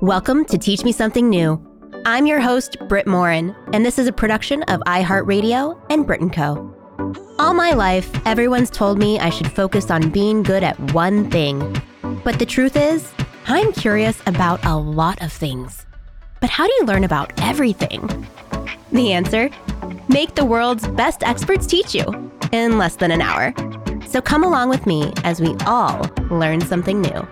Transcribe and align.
Welcome 0.00 0.44
to 0.46 0.58
Teach 0.58 0.84
Me 0.84 0.92
Something 0.92 1.28
New. 1.28 1.60
I'm 2.06 2.26
your 2.26 2.40
host, 2.40 2.76
Brit 2.88 3.06
Morin, 3.06 3.54
and 3.72 3.84
this 3.84 3.98
is 3.98 4.06
a 4.06 4.12
production 4.12 4.62
of 4.64 4.80
iHeartRadio 4.82 5.80
and 5.90 6.06
Brit 6.06 6.20
& 6.30 6.32
Co. 6.32 6.74
All 7.38 7.54
my 7.54 7.72
life, 7.72 8.10
everyone's 8.26 8.70
told 8.70 8.98
me 8.98 9.18
I 9.18 9.30
should 9.30 9.50
focus 9.50 9.90
on 9.90 10.10
being 10.10 10.42
good 10.42 10.62
at 10.62 10.78
one 10.92 11.30
thing. 11.30 11.80
But 12.24 12.38
the 12.38 12.46
truth 12.46 12.76
is, 12.76 13.12
I'm 13.46 13.72
curious 13.72 14.20
about 14.26 14.64
a 14.64 14.76
lot 14.76 15.22
of 15.22 15.32
things. 15.32 15.86
But 16.40 16.50
how 16.50 16.66
do 16.66 16.72
you 16.78 16.84
learn 16.84 17.04
about 17.04 17.32
everything? 17.42 18.26
The 18.92 19.12
answer? 19.12 19.50
Make 20.08 20.34
the 20.34 20.44
world's 20.44 20.86
best 20.88 21.22
experts 21.22 21.66
teach 21.66 21.94
you 21.94 22.04
in 22.52 22.78
less 22.78 22.96
than 22.96 23.10
an 23.10 23.20
hour. 23.20 23.52
So 24.06 24.20
come 24.22 24.42
along 24.42 24.70
with 24.70 24.86
me 24.86 25.12
as 25.24 25.40
we 25.40 25.54
all 25.66 26.08
learn 26.30 26.60
something 26.60 27.00
new. 27.00 27.28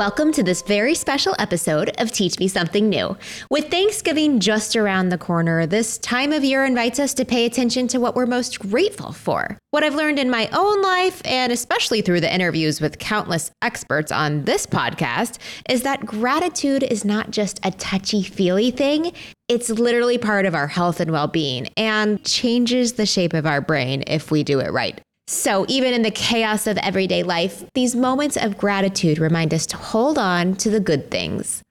Welcome 0.00 0.32
to 0.32 0.42
this 0.42 0.62
very 0.62 0.94
special 0.94 1.36
episode 1.38 1.90
of 1.98 2.10
Teach 2.10 2.38
Me 2.38 2.48
Something 2.48 2.88
New. 2.88 3.18
With 3.50 3.70
Thanksgiving 3.70 4.40
just 4.40 4.74
around 4.74 5.10
the 5.10 5.18
corner, 5.18 5.66
this 5.66 5.98
time 5.98 6.32
of 6.32 6.42
year 6.42 6.64
invites 6.64 6.98
us 6.98 7.12
to 7.12 7.26
pay 7.26 7.44
attention 7.44 7.86
to 7.88 8.00
what 8.00 8.14
we're 8.14 8.24
most 8.24 8.58
grateful 8.60 9.12
for. 9.12 9.58
What 9.72 9.84
I've 9.84 9.94
learned 9.94 10.18
in 10.18 10.30
my 10.30 10.48
own 10.54 10.80
life, 10.80 11.20
and 11.26 11.52
especially 11.52 12.00
through 12.00 12.20
the 12.20 12.34
interviews 12.34 12.80
with 12.80 12.98
countless 12.98 13.50
experts 13.60 14.10
on 14.10 14.44
this 14.44 14.66
podcast, 14.66 15.36
is 15.68 15.82
that 15.82 16.06
gratitude 16.06 16.82
is 16.82 17.04
not 17.04 17.30
just 17.30 17.60
a 17.62 17.70
touchy 17.72 18.22
feely 18.22 18.70
thing. 18.70 19.12
It's 19.48 19.68
literally 19.68 20.16
part 20.16 20.46
of 20.46 20.54
our 20.54 20.68
health 20.68 21.00
and 21.00 21.10
well 21.10 21.28
being 21.28 21.68
and 21.76 22.24
changes 22.24 22.94
the 22.94 23.04
shape 23.04 23.34
of 23.34 23.44
our 23.44 23.60
brain 23.60 24.04
if 24.06 24.30
we 24.30 24.44
do 24.44 24.60
it 24.60 24.72
right. 24.72 24.98
So, 25.32 25.64
even 25.68 25.94
in 25.94 26.02
the 26.02 26.10
chaos 26.10 26.66
of 26.66 26.76
everyday 26.78 27.22
life, 27.22 27.64
these 27.72 27.94
moments 27.94 28.36
of 28.36 28.58
gratitude 28.58 29.20
remind 29.20 29.54
us 29.54 29.64
to 29.66 29.76
hold 29.76 30.18
on 30.18 30.56
to 30.56 30.70
the 30.70 30.80
good 30.80 31.08
things. 31.08 31.62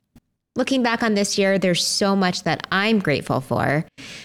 Looking 0.55 0.81
back 0.81 1.03
on 1.03 1.13
this 1.13 1.37
year, 1.37 1.59
there's 1.59 1.85
so 1.85 2.15
much 2.15 2.43
that 2.43 2.65
I'm 2.71 2.99
grateful 2.99 3.41
for. 3.41 3.83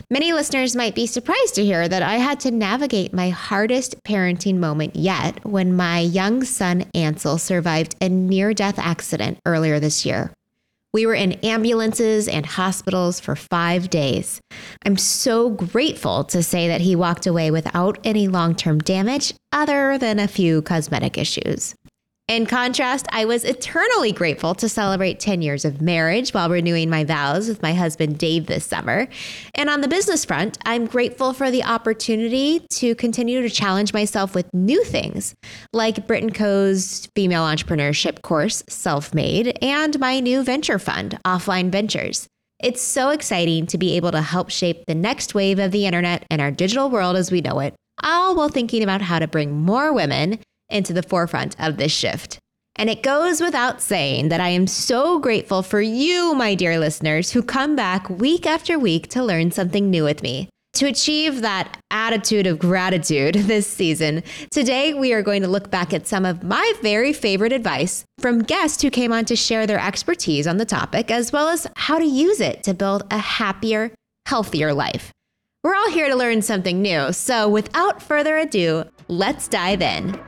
Many 0.09 0.33
listeners 0.33 0.77
might 0.77 0.95
be 0.95 1.09
surprised 1.09 1.57
to 1.57 1.65
hear 1.65 1.89
that 1.89 2.01
I 2.01 2.19
had 2.19 2.39
to 2.41 2.53
navigate 2.53 3.13
my 3.13 3.31
hardest 3.31 4.01
parenting 4.05 4.59
moment 4.59 4.95
yet 4.95 5.45
when 5.45 5.75
my 5.75 5.99
young 5.99 6.45
son 6.45 6.85
Ansel 6.95 7.37
survived 7.39 7.97
a 8.01 8.09
near 8.09 8.55
death 8.55 8.79
accident 8.79 9.41
earlier 9.45 9.81
this 9.81 10.07
year. 10.07 10.31
We 10.95 11.07
were 11.07 11.15
in 11.15 11.33
ambulances 11.45 12.29
and 12.29 12.47
hospitals 12.47 13.19
for 13.19 13.35
five 13.35 13.91
days. 13.91 14.41
I'm 14.87 14.97
so 14.97 15.51
grateful 15.51 16.23
to 16.27 16.41
say 16.41 16.69
that 16.69 16.81
he 16.81 16.95
walked 16.95 17.27
away 17.27 17.51
without 17.51 17.99
any 18.05 18.29
long 18.29 18.55
term 18.55 18.79
damage 18.79 19.35
other 19.53 19.99
than 19.99 20.21
a 20.21 20.29
few 20.29 20.63
cosmetic 20.63 21.19
issues. 21.19 21.75
In 22.27 22.47
contrast, 22.47 23.05
I 23.11 23.27
was 23.27 23.45
eternally 23.45 24.11
grateful 24.11 24.55
to 24.55 24.67
celebrate 24.67 25.21
10 25.21 25.43
years 25.43 25.67
of 25.67 25.83
marriage 25.83 26.33
while 26.33 26.49
renewing 26.49 26.89
my 26.89 27.05
vows 27.05 27.49
with 27.49 27.61
my 27.61 27.75
husband 27.75 28.17
Dave 28.17 28.47
this 28.47 28.65
summer. 28.65 29.09
And 29.55 29.69
on 29.69 29.83
the 29.83 29.89
business 29.89 30.25
front, 30.25 30.57
I'm 30.65 30.87
grateful 30.87 31.35
for 31.35 31.51
the 31.51 31.63
opportunity 31.65 32.61
to 32.71 32.95
continue 32.95 33.43
to 33.43 33.51
challenge 33.51 33.93
myself 33.93 34.35
with 34.35 34.49
new 34.55 34.83
things, 34.85 35.35
like 35.75 36.07
Brit 36.07 36.35
& 36.35 36.35
Co.'s 36.35 37.11
female 37.15 37.45
entrepreneurship 37.45 38.23
course, 38.23 38.65
Self 38.71 39.13
Made, 39.13 39.59
and 39.61 40.01
my 40.01 40.19
new 40.19 40.43
venture 40.43 40.79
fund, 40.79 41.19
Offline 41.27 41.71
Ventures. 41.71 42.27
It's 42.59 42.81
so 42.81 43.11
exciting 43.11 43.67
to 43.67 43.77
be 43.77 43.97
able 43.97 44.13
to 44.13 44.23
help 44.23 44.49
shape 44.49 44.87
the 44.87 44.95
next 44.95 45.35
wave 45.35 45.59
of 45.59 45.73
the 45.73 45.85
internet 45.85 46.25
and 46.31 46.41
our 46.41 46.51
digital 46.51 46.89
world 46.89 47.17
as 47.17 47.31
we 47.31 47.43
know 47.43 47.61
it, 47.61 47.75
all 48.03 48.35
while 48.35 48.49
thinking 48.49 48.83
about 48.83 49.03
how 49.03 49.19
to 49.19 49.29
bring 49.29 49.53
more 49.53 49.93
women 49.93 50.39
into 50.69 50.93
the 50.93 51.03
forefront 51.03 51.55
of 51.59 51.77
this 51.77 51.93
shift. 51.93 52.39
And 52.77 52.91
it 52.91 53.03
goes 53.03 53.41
without 53.41 53.81
saying 53.81 54.31
that 54.31 54.41
I 54.41 54.49
am 54.49 54.67
so 54.67 55.21
grateful 55.21 55.63
for 55.63 55.81
you, 55.81 56.35
my 56.35 56.55
dear 56.55 56.79
listeners, 56.79 57.31
who 57.31 57.43
come 57.43 57.77
back 57.77 58.11
week 58.11 58.47
after 58.47 58.79
week 58.79 59.09
to 59.11 59.23
learn 59.23 59.53
something 59.53 59.91
new 59.91 60.03
with 60.03 60.23
me. 60.23 60.49
To 60.75 60.87
achieve 60.87 61.43
that 61.43 61.81
attitude 61.93 62.49
of 62.49 62.59
gratitude 62.59 63.35
this 63.47 63.69
season, 63.69 64.25
today 64.51 64.93
we 64.93 65.13
are 65.13 65.23
going 65.23 65.43
to 65.43 65.49
look 65.49 65.71
back 65.71 65.95
at 65.95 66.09
some 66.09 66.25
of 66.25 66.43
my 66.43 66.73
very 66.83 67.13
favorite 67.13 67.53
advice 67.53 68.05
from 68.19 68.43
guests 68.43 68.83
who 68.83 68.91
came 68.91 69.13
on 69.13 69.25
to 69.27 69.37
share 69.37 69.69
their 69.69 69.79
expertise 69.79 70.49
on 70.49 70.57
the 70.57 70.65
topic, 70.65 71.13
as 71.13 71.31
well 71.31 71.49
as 71.49 71.69
how 71.77 71.99
to 71.99 72.05
use 72.05 72.41
it 72.41 72.65
to 72.65 72.75
build 72.75 73.05
a 73.13 73.19
happier, 73.19 73.93
healthier 74.27 74.75
life. 74.75 75.13
We're 75.63 75.77
all 75.77 75.91
here 75.91 76.09
to 76.09 76.17
learn 76.17 76.43
something 76.43 76.83
new, 76.83 77.13
so 77.13 77.49
without 77.49 78.03
further 78.03 78.37
ado, 78.37 78.85
let's 79.07 79.47
dive 79.47 79.81
in. 79.81 80.21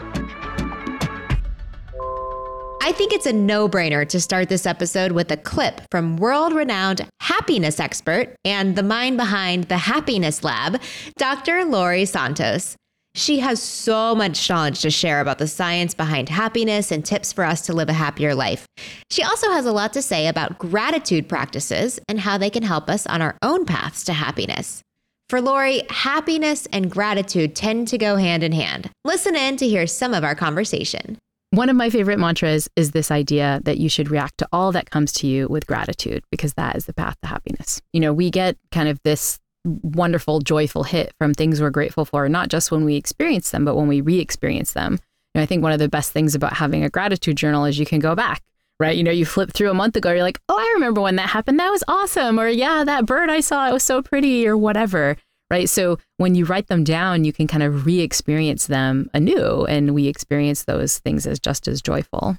I 2.87 2.93
think 2.93 3.13
it's 3.13 3.27
a 3.27 3.33
no 3.33 3.69
brainer 3.69 4.09
to 4.11 4.21
start 4.21 4.49
this 4.49 4.65
episode 4.65 5.11
with 5.11 5.29
a 5.33 5.37
clip 5.37 5.81
from 5.91 6.19
world 6.19 6.53
renowned 6.53 7.05
happiness 7.19 7.81
expert 7.81 8.37
and 8.45 8.77
the 8.77 8.85
mind 8.85 9.17
behind 9.17 9.65
the 9.65 9.77
Happiness 9.77 10.45
Lab, 10.45 10.81
Dr. 11.19 11.65
Laurie 11.65 12.05
Santos. 12.05 12.77
She 13.17 13.41
has 13.41 13.61
so 13.61 14.15
much 14.15 14.49
knowledge 14.49 14.83
to 14.83 14.93
share 14.93 15.21
about 15.21 15.39
the 15.39 15.49
science 15.49 15.95
behind 15.95 16.29
happiness 16.29 16.93
and 16.93 17.05
tips 17.05 17.33
for 17.33 17.43
us 17.43 17.63
to 17.63 17.73
live 17.73 17.89
a 17.89 17.93
happier 17.93 18.37
life. 18.37 18.69
She 19.11 19.25
also 19.25 19.51
has 19.51 19.67
a 19.67 19.73
lot 19.73 19.93
to 19.95 20.01
say 20.01 20.29
about 20.29 20.57
gratitude 20.57 21.29
practices 21.29 21.99
and 22.09 22.21
how 22.21 22.39
they 22.39 22.51
can 22.51 22.63
help 22.63 22.89
us 22.89 23.05
on 23.05 23.21
our 23.21 23.37
own 23.43 23.67
paths 23.67 24.05
to 24.05 24.13
happiness. 24.13 24.81
For 25.29 25.41
Laurie, 25.41 25.83
happiness 25.91 26.67
and 26.73 26.89
gratitude 26.89 27.57
tend 27.57 27.89
to 27.89 27.99
go 27.99 28.15
hand 28.15 28.45
in 28.45 28.53
hand. 28.53 28.91
Listen 29.05 29.35
in 29.35 29.57
to 29.57 29.67
hear 29.67 29.89
some 29.89 30.15
of 30.15 30.23
our 30.23 30.37
conversation. 30.37 31.19
One 31.57 31.71
of 31.71 31.77
my 31.77 31.89
favorite 31.89 32.19
mantras 32.19 32.69
is 32.77 32.91
this 32.91 33.11
idea 33.11 33.63
that 33.65 33.79
you 33.79 33.89
should 33.89 34.11
react 34.11 34.37
to 34.39 34.49
all 34.53 34.73
that 34.73 34.91
comes 34.91 35.11
to 35.15 35.27
you 35.27 35.49
with 35.49 35.67
gratitude 35.67 36.23
because 36.31 36.53
that 36.53 36.77
is 36.77 36.85
the 36.85 36.93
path 36.93 37.17
to 37.23 37.29
happiness. 37.29 37.81
You 37.95 38.01
know, 38.01 38.13
we 38.13 38.31
get 38.31 38.59
kind 38.73 38.91
of 38.91 39.01
this 39.05 39.39
wonderful, 39.65 40.41
joyful 40.41 40.83
hit 40.83 41.15
from 41.19 41.33
things 41.33 41.59
we're 41.59 41.71
grateful 41.71 42.05
for, 42.05 42.29
not 42.29 42.51
just 42.51 42.71
when 42.71 42.85
we 42.85 42.97
experience 42.97 43.53
them, 43.53 43.65
but 43.65 43.75
when 43.75 43.89
we 43.89 44.03
re 44.03 44.19
experience 44.19 44.75
them. 44.75 44.99
You 45.35 45.39
know, 45.39 45.43
I 45.45 45.47
think 45.47 45.63
one 45.63 45.73
of 45.73 45.79
the 45.79 45.89
best 45.89 46.13
things 46.13 46.35
about 46.35 46.53
having 46.53 46.85
a 46.85 46.91
gratitude 46.91 47.39
journal 47.39 47.65
is 47.65 47.79
you 47.79 47.87
can 47.87 48.01
go 48.01 48.15
back, 48.15 48.43
right? 48.79 48.95
You 48.95 49.03
know, 49.03 49.11
you 49.11 49.25
flip 49.25 49.55
through 49.55 49.71
a 49.71 49.75
month 49.75 49.97
ago, 49.97 50.13
you're 50.13 50.23
like, 50.23 50.39
oh, 50.51 50.59
I 50.59 50.73
remember 50.75 51.01
when 51.01 51.17
that 51.17 51.31
happened. 51.31 51.59
That 51.59 51.71
was 51.71 51.83
awesome. 51.89 52.39
Or, 52.39 52.49
yeah, 52.49 52.85
that 52.85 53.07
bird 53.07 53.31
I 53.31 53.41
saw, 53.41 53.67
it 53.67 53.73
was 53.73 53.83
so 53.83 54.03
pretty, 54.03 54.47
or 54.47 54.59
whatever 54.59 55.17
right? 55.51 55.69
So 55.69 55.99
when 56.17 56.35
you 56.35 56.45
write 56.45 56.69
them 56.69 56.85
down, 56.85 57.25
you 57.25 57.33
can 57.33 57.47
kind 57.47 57.63
of 57.63 57.87
re 57.87 58.01
experience 58.01 58.67
them 58.67 59.11
anew. 59.15 59.65
And 59.67 59.95
we 59.95 60.07
experience 60.07 60.65
those 60.65 60.99
things 60.99 61.27
as 61.27 61.39
just 61.39 61.69
as 61.69 61.81
joyful. 61.81 62.39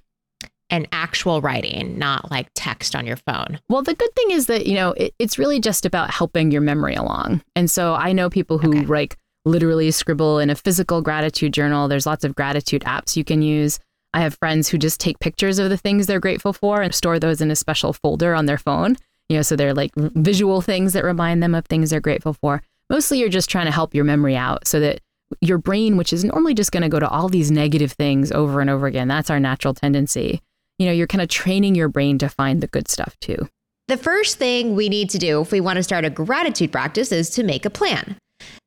And 0.69 0.87
actual 0.91 1.39
writing, 1.39 1.97
not 1.97 2.29
like 2.29 2.49
text 2.53 2.93
on 2.93 3.07
your 3.07 3.15
phone. 3.15 3.59
Well, 3.69 3.83
the 3.83 3.93
good 3.93 4.13
thing 4.15 4.31
is 4.31 4.47
that, 4.47 4.65
you 4.67 4.73
know, 4.75 4.91
it, 4.91 5.13
it's 5.17 5.39
really 5.39 5.61
just 5.61 5.85
about 5.85 6.11
helping 6.11 6.51
your 6.51 6.61
memory 6.61 6.95
along. 6.95 7.41
And 7.55 7.71
so 7.71 7.93
I 7.93 8.11
know 8.11 8.29
people 8.29 8.57
who 8.57 8.71
okay. 8.71 8.85
like 8.85 9.17
literally 9.45 9.91
scribble 9.91 10.39
in 10.39 10.49
a 10.49 10.55
physical 10.55 11.01
gratitude 11.01 11.53
journal. 11.53 11.87
There's 11.87 12.05
lots 12.05 12.25
of 12.25 12.35
gratitude 12.35 12.81
apps 12.83 13.15
you 13.15 13.23
can 13.23 13.41
use. 13.41 13.79
I 14.13 14.21
have 14.21 14.35
friends 14.35 14.67
who 14.67 14.77
just 14.77 14.99
take 14.99 15.19
pictures 15.19 15.57
of 15.59 15.69
the 15.69 15.77
things 15.77 16.05
they're 16.05 16.19
grateful 16.19 16.51
for 16.51 16.81
and 16.81 16.93
store 16.93 17.19
those 17.19 17.39
in 17.39 17.51
a 17.51 17.55
special 17.55 17.93
folder 17.93 18.33
on 18.33 18.45
their 18.45 18.57
phone. 18.57 18.97
You 19.29 19.37
know, 19.37 19.41
so 19.41 19.55
they're 19.55 19.73
like 19.73 19.91
visual 19.95 20.61
things 20.61 20.93
that 20.93 21.03
remind 21.03 21.43
them 21.43 21.55
of 21.55 21.65
things 21.65 21.89
they're 21.89 21.99
grateful 21.99 22.33
for. 22.33 22.61
Mostly 22.89 23.19
you're 23.19 23.29
just 23.29 23.49
trying 23.49 23.65
to 23.65 23.71
help 23.71 23.93
your 23.93 24.05
memory 24.05 24.35
out 24.35 24.67
so 24.67 24.79
that 24.79 25.01
your 25.41 25.57
brain, 25.57 25.97
which 25.97 26.13
is 26.13 26.23
normally 26.23 26.53
just 26.53 26.71
going 26.71 26.83
to 26.83 26.89
go 26.89 26.99
to 26.99 27.09
all 27.09 27.27
these 27.27 27.51
negative 27.51 27.91
things 27.91 28.31
over 28.31 28.61
and 28.61 28.69
over 28.69 28.87
again, 28.87 29.07
that's 29.07 29.29
our 29.29 29.39
natural 29.39 29.73
tendency. 29.73 30.41
You 30.77 30.85
know, 30.85 30.93
you're 30.93 31.07
kind 31.07 31.21
of 31.21 31.27
training 31.27 31.75
your 31.75 31.89
brain 31.89 32.17
to 32.19 32.29
find 32.29 32.61
the 32.61 32.67
good 32.67 32.87
stuff 32.87 33.17
too. 33.19 33.49
The 33.87 33.97
first 33.97 34.37
thing 34.37 34.75
we 34.75 34.89
need 34.89 35.09
to 35.11 35.17
do 35.17 35.41
if 35.41 35.51
we 35.51 35.61
want 35.61 35.77
to 35.77 35.83
start 35.83 36.05
a 36.05 36.09
gratitude 36.09 36.71
practice 36.71 37.11
is 37.11 37.29
to 37.31 37.43
make 37.43 37.65
a 37.65 37.69
plan. 37.69 38.17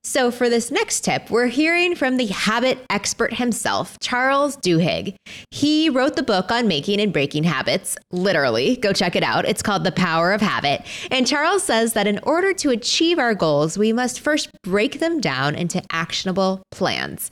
So, 0.03 0.31
for 0.31 0.48
this 0.48 0.70
next 0.70 1.04
tip, 1.04 1.31
we're 1.31 1.47
hearing 1.47 1.94
from 1.94 2.16
the 2.16 2.26
habit 2.26 2.84
expert 2.88 3.34
himself, 3.34 3.98
Charles 4.00 4.56
Duhigg. 4.56 5.15
He 5.50 5.91
wrote 5.91 6.16
the 6.16 6.22
book 6.22 6.50
on 6.50 6.66
making 6.66 7.00
and 7.00 7.12
breaking 7.12 7.44
habits, 7.44 7.97
literally. 8.10 8.77
Go 8.77 8.92
check 8.92 9.15
it 9.15 9.22
out. 9.22 9.47
It's 9.47 9.62
called 9.62 9.84
The 9.84 9.92
Power 9.92 10.33
of 10.33 10.41
Habit. 10.41 10.86
And 11.10 11.27
Charles 11.27 11.62
says 11.62 11.92
that 11.92 12.06
in 12.06 12.18
order 12.22 12.54
to 12.54 12.71
achieve 12.71 13.18
our 13.18 13.34
goals, 13.34 13.77
we 13.77 13.92
must 13.92 14.21
first 14.21 14.50
break 14.62 15.00
them 15.00 15.21
down 15.21 15.54
into 15.54 15.83
actionable 15.92 16.62
plans. 16.72 17.30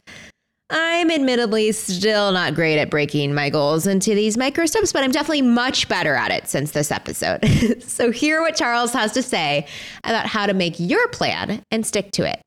I'm 0.70 1.10
admittedly 1.10 1.72
still 1.72 2.32
not 2.32 2.54
great 2.54 2.78
at 2.78 2.90
breaking 2.90 3.34
my 3.34 3.48
goals 3.48 3.86
into 3.86 4.14
these 4.14 4.36
micro 4.36 4.66
steps, 4.66 4.92
but 4.92 5.02
I'm 5.02 5.10
definitely 5.10 5.42
much 5.42 5.88
better 5.88 6.14
at 6.14 6.30
it 6.30 6.46
since 6.48 6.72
this 6.72 6.90
episode. 6.90 7.40
so, 7.82 8.10
hear 8.10 8.42
what 8.42 8.54
Charles 8.54 8.92
has 8.92 9.12
to 9.12 9.22
say 9.22 9.66
about 10.04 10.26
how 10.26 10.46
to 10.46 10.52
make 10.52 10.78
your 10.78 11.08
plan 11.08 11.62
and 11.70 11.86
stick 11.86 12.10
to 12.12 12.30
it. 12.30 12.40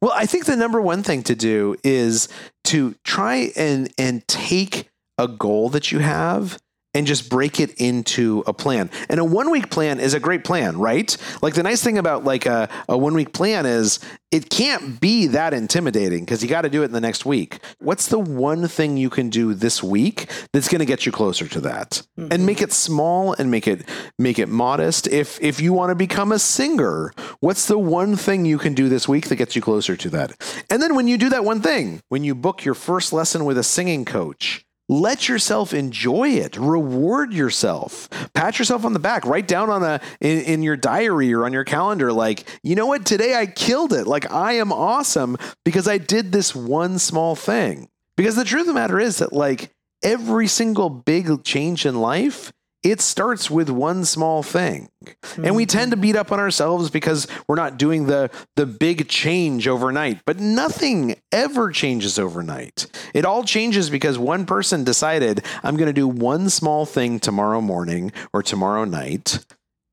Well, 0.00 0.12
I 0.14 0.26
think 0.26 0.44
the 0.44 0.56
number 0.56 0.80
one 0.80 1.02
thing 1.02 1.22
to 1.24 1.34
do 1.34 1.76
is 1.82 2.28
to 2.64 2.94
try 3.04 3.52
and 3.56 3.92
and 3.98 4.26
take 4.28 4.88
a 5.18 5.28
goal 5.28 5.68
that 5.70 5.92
you 5.92 6.00
have 6.00 6.58
and 6.94 7.06
just 7.06 7.28
break 7.28 7.60
it 7.60 7.74
into 7.74 8.42
a 8.46 8.52
plan. 8.52 8.90
And 9.08 9.20
a 9.20 9.24
one 9.24 9.50
week 9.50 9.70
plan 9.70 10.00
is 10.00 10.14
a 10.14 10.20
great 10.20 10.44
plan, 10.44 10.78
right? 10.78 11.16
Like 11.42 11.54
the 11.54 11.62
nice 11.62 11.82
thing 11.82 11.98
about 11.98 12.24
like 12.24 12.46
a, 12.46 12.68
a 12.88 12.96
one 12.96 13.14
week 13.14 13.32
plan 13.32 13.66
is 13.66 14.00
it 14.30 14.50
can't 14.50 15.00
be 15.00 15.28
that 15.28 15.54
intimidating 15.54 16.24
because 16.24 16.42
you 16.42 16.48
got 16.48 16.62
to 16.62 16.68
do 16.68 16.82
it 16.82 16.86
in 16.86 16.92
the 16.92 17.00
next 17.00 17.24
week. 17.24 17.60
What's 17.78 18.08
the 18.08 18.18
one 18.18 18.66
thing 18.66 18.96
you 18.96 19.08
can 19.08 19.30
do 19.30 19.54
this 19.54 19.80
week 19.80 20.28
that's 20.52 20.68
going 20.68 20.80
to 20.80 20.84
get 20.84 21.06
you 21.06 21.12
closer 21.12 21.46
to 21.46 21.60
that? 21.60 22.02
Mm-hmm. 22.18 22.32
And 22.32 22.46
make 22.46 22.60
it 22.60 22.72
small 22.72 23.32
and 23.34 23.48
make 23.50 23.68
it 23.68 23.88
make 24.18 24.38
it 24.40 24.48
modest. 24.48 25.06
If 25.06 25.40
if 25.40 25.60
you 25.60 25.72
want 25.72 25.90
to 25.90 25.94
become 25.94 26.32
a 26.32 26.38
singer, 26.38 27.12
what's 27.40 27.66
the 27.66 27.78
one 27.78 28.16
thing 28.16 28.44
you 28.44 28.58
can 28.58 28.74
do 28.74 28.88
this 28.88 29.06
week 29.06 29.28
that 29.28 29.36
gets 29.36 29.54
you 29.54 29.62
closer 29.62 29.96
to 29.96 30.10
that? 30.10 30.32
And 30.68 30.82
then 30.82 30.96
when 30.96 31.06
you 31.06 31.16
do 31.16 31.28
that 31.28 31.44
one 31.44 31.60
thing, 31.60 32.00
when 32.08 32.24
you 32.24 32.34
book 32.34 32.64
your 32.64 32.74
first 32.74 33.12
lesson 33.12 33.44
with 33.44 33.56
a 33.56 33.62
singing 33.62 34.04
coach, 34.04 34.63
let 34.88 35.28
yourself 35.28 35.72
enjoy 35.72 36.30
it. 36.30 36.56
Reward 36.56 37.32
yourself. 37.32 38.08
Pat 38.34 38.58
yourself 38.58 38.84
on 38.84 38.92
the 38.92 38.98
back. 38.98 39.24
Write 39.24 39.48
down 39.48 39.70
on 39.70 39.82
a 39.82 40.00
in, 40.20 40.40
in, 40.40 40.62
your 40.62 40.76
diary 40.76 41.32
or 41.32 41.44
on 41.44 41.52
your 41.52 41.64
calendar 41.64 42.12
like 42.12 42.46
you 42.62 42.74
know 42.74 42.86
what? 42.86 43.06
Today 43.06 43.34
i 43.34 43.46
killed 43.46 43.92
it. 43.92 44.06
Like 44.06 44.30
i 44.30 44.54
am 44.54 44.72
awesome 44.72 45.36
because 45.64 45.88
i 45.88 45.98
did 45.98 46.32
this 46.32 46.54
one 46.54 46.98
small 46.98 47.34
thing. 47.34 47.88
Because 48.16 48.36
the 48.36 48.44
truth 48.44 48.62
of 48.62 48.66
the 48.68 48.74
matter 48.74 49.00
is 49.00 49.18
that 49.18 49.32
like 49.32 49.70
every 50.02 50.46
single 50.46 50.90
big 50.90 51.44
change 51.44 51.86
in 51.86 52.00
life 52.00 52.52
it 52.84 53.00
starts 53.00 53.50
with 53.50 53.70
one 53.70 54.04
small 54.04 54.42
thing. 54.42 54.90
Mm-hmm. 55.04 55.44
And 55.46 55.56
we 55.56 55.66
tend 55.66 55.90
to 55.90 55.96
beat 55.96 56.16
up 56.16 56.30
on 56.30 56.38
ourselves 56.38 56.90
because 56.90 57.26
we're 57.48 57.56
not 57.56 57.78
doing 57.78 58.06
the 58.06 58.30
the 58.56 58.66
big 58.66 59.08
change 59.08 59.66
overnight. 59.66 60.20
But 60.26 60.38
nothing 60.38 61.16
ever 61.32 61.70
changes 61.70 62.18
overnight. 62.18 62.86
It 63.14 63.24
all 63.24 63.42
changes 63.42 63.90
because 63.90 64.18
one 64.18 64.44
person 64.44 64.84
decided 64.84 65.44
I'm 65.62 65.76
going 65.76 65.86
to 65.86 65.92
do 65.92 66.06
one 66.06 66.50
small 66.50 66.84
thing 66.84 67.18
tomorrow 67.18 67.60
morning 67.60 68.12
or 68.32 68.42
tomorrow 68.42 68.84
night. 68.84 69.44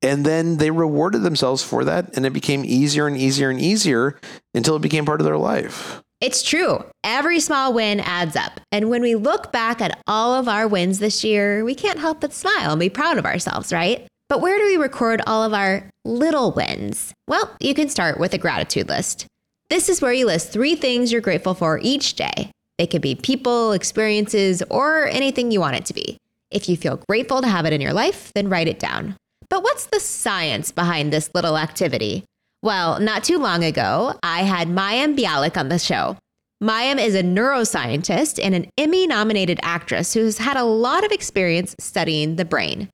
And 0.03 0.25
then 0.25 0.57
they 0.57 0.71
rewarded 0.71 1.21
themselves 1.21 1.63
for 1.63 1.85
that 1.85 2.17
and 2.17 2.25
it 2.25 2.33
became 2.33 2.65
easier 2.65 3.07
and 3.07 3.15
easier 3.15 3.49
and 3.49 3.61
easier 3.61 4.19
until 4.53 4.75
it 4.75 4.81
became 4.81 5.05
part 5.05 5.21
of 5.21 5.25
their 5.25 5.37
life. 5.37 6.03
It's 6.21 6.43
true. 6.43 6.85
Every 7.03 7.39
small 7.39 7.73
win 7.73 7.99
adds 7.99 8.35
up. 8.35 8.61
And 8.71 8.91
when 8.91 9.01
we 9.01 9.15
look 9.15 9.51
back 9.51 9.81
at 9.81 9.99
all 10.05 10.35
of 10.35 10.47
our 10.47 10.67
wins 10.67 10.99
this 10.99 11.23
year, 11.23 11.65
we 11.65 11.73
can't 11.73 11.97
help 11.97 12.21
but 12.21 12.31
smile 12.31 12.71
and 12.71 12.79
be 12.79 12.89
proud 12.89 13.17
of 13.17 13.25
ourselves, 13.25 13.73
right? 13.73 14.05
But 14.29 14.39
where 14.39 14.59
do 14.59 14.65
we 14.65 14.77
record 14.77 15.21
all 15.25 15.43
of 15.43 15.53
our 15.53 15.89
little 16.05 16.51
wins? 16.51 17.11
Well, 17.27 17.51
you 17.59 17.73
can 17.73 17.89
start 17.89 18.19
with 18.19 18.35
a 18.35 18.37
gratitude 18.37 18.87
list. 18.87 19.25
This 19.69 19.89
is 19.89 19.99
where 19.99 20.13
you 20.13 20.27
list 20.27 20.53
three 20.53 20.75
things 20.75 21.11
you're 21.11 21.21
grateful 21.21 21.55
for 21.55 21.79
each 21.81 22.13
day. 22.13 22.51
They 22.77 22.85
could 22.85 23.01
be 23.01 23.15
people, 23.15 23.71
experiences, 23.71 24.61
or 24.69 25.07
anything 25.07 25.49
you 25.49 25.59
want 25.59 25.77
it 25.77 25.85
to 25.85 25.93
be. 25.93 26.17
If 26.51 26.69
you 26.69 26.77
feel 26.77 27.01
grateful 27.09 27.41
to 27.41 27.47
have 27.47 27.65
it 27.65 27.73
in 27.73 27.81
your 27.81 27.93
life, 27.93 28.31
then 28.35 28.47
write 28.47 28.67
it 28.67 28.79
down. 28.79 29.15
But 29.49 29.63
what's 29.63 29.87
the 29.87 29.99
science 29.99 30.71
behind 30.71 31.11
this 31.11 31.31
little 31.33 31.57
activity? 31.57 32.25
Well, 32.63 32.99
not 32.99 33.23
too 33.23 33.39
long 33.39 33.63
ago, 33.63 34.13
I 34.21 34.43
had 34.43 34.67
Mayim 34.67 35.17
Bialik 35.17 35.57
on 35.57 35.69
the 35.69 35.79
show. 35.79 36.17
Mayim 36.63 37.03
is 37.03 37.15
a 37.15 37.23
neuroscientist 37.23 38.39
and 38.43 38.53
an 38.53 38.69
Emmy 38.77 39.07
nominated 39.07 39.59
actress 39.63 40.13
who 40.13 40.23
has 40.25 40.37
had 40.37 40.57
a 40.57 40.63
lot 40.63 41.03
of 41.03 41.11
experience 41.11 41.75
studying 41.79 42.35
the 42.35 42.45
brain. 42.45 42.89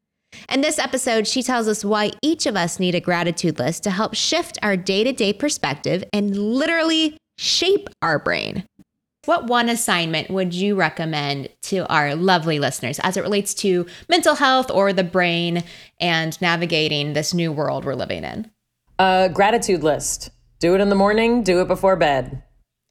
In 0.49 0.61
this 0.61 0.79
episode, 0.79 1.27
she 1.27 1.43
tells 1.43 1.67
us 1.67 1.83
why 1.83 2.11
each 2.21 2.45
of 2.45 2.55
us 2.55 2.79
need 2.79 2.95
a 2.95 3.01
gratitude 3.01 3.59
list 3.59 3.83
to 3.83 3.91
help 3.91 4.15
shift 4.15 4.57
our 4.63 4.77
day 4.77 5.03
to 5.03 5.11
day 5.11 5.33
perspective 5.33 6.01
and 6.13 6.37
literally 6.37 7.17
shape 7.37 7.89
our 8.01 8.19
brain. 8.19 8.63
What 9.25 9.47
one 9.47 9.67
assignment 9.67 10.29
would 10.29 10.53
you 10.53 10.75
recommend 10.75 11.49
to 11.63 11.85
our 11.91 12.15
lovely 12.15 12.59
listeners 12.59 12.99
as 12.99 13.17
it 13.17 13.21
relates 13.23 13.53
to 13.55 13.85
mental 14.07 14.35
health 14.35 14.71
or 14.71 14.93
the 14.93 15.03
brain 15.03 15.65
and 15.99 16.39
navigating 16.39 17.11
this 17.11 17.33
new 17.33 17.51
world 17.51 17.83
we're 17.83 17.95
living 17.95 18.23
in? 18.23 18.49
A 18.99 19.29
gratitude 19.33 19.83
list. 19.83 20.29
Do 20.59 20.73
it 20.75 20.81
in 20.81 20.89
the 20.89 20.95
morning, 20.95 21.43
do 21.43 21.61
it 21.61 21.67
before 21.67 21.95
bed. 21.95 22.43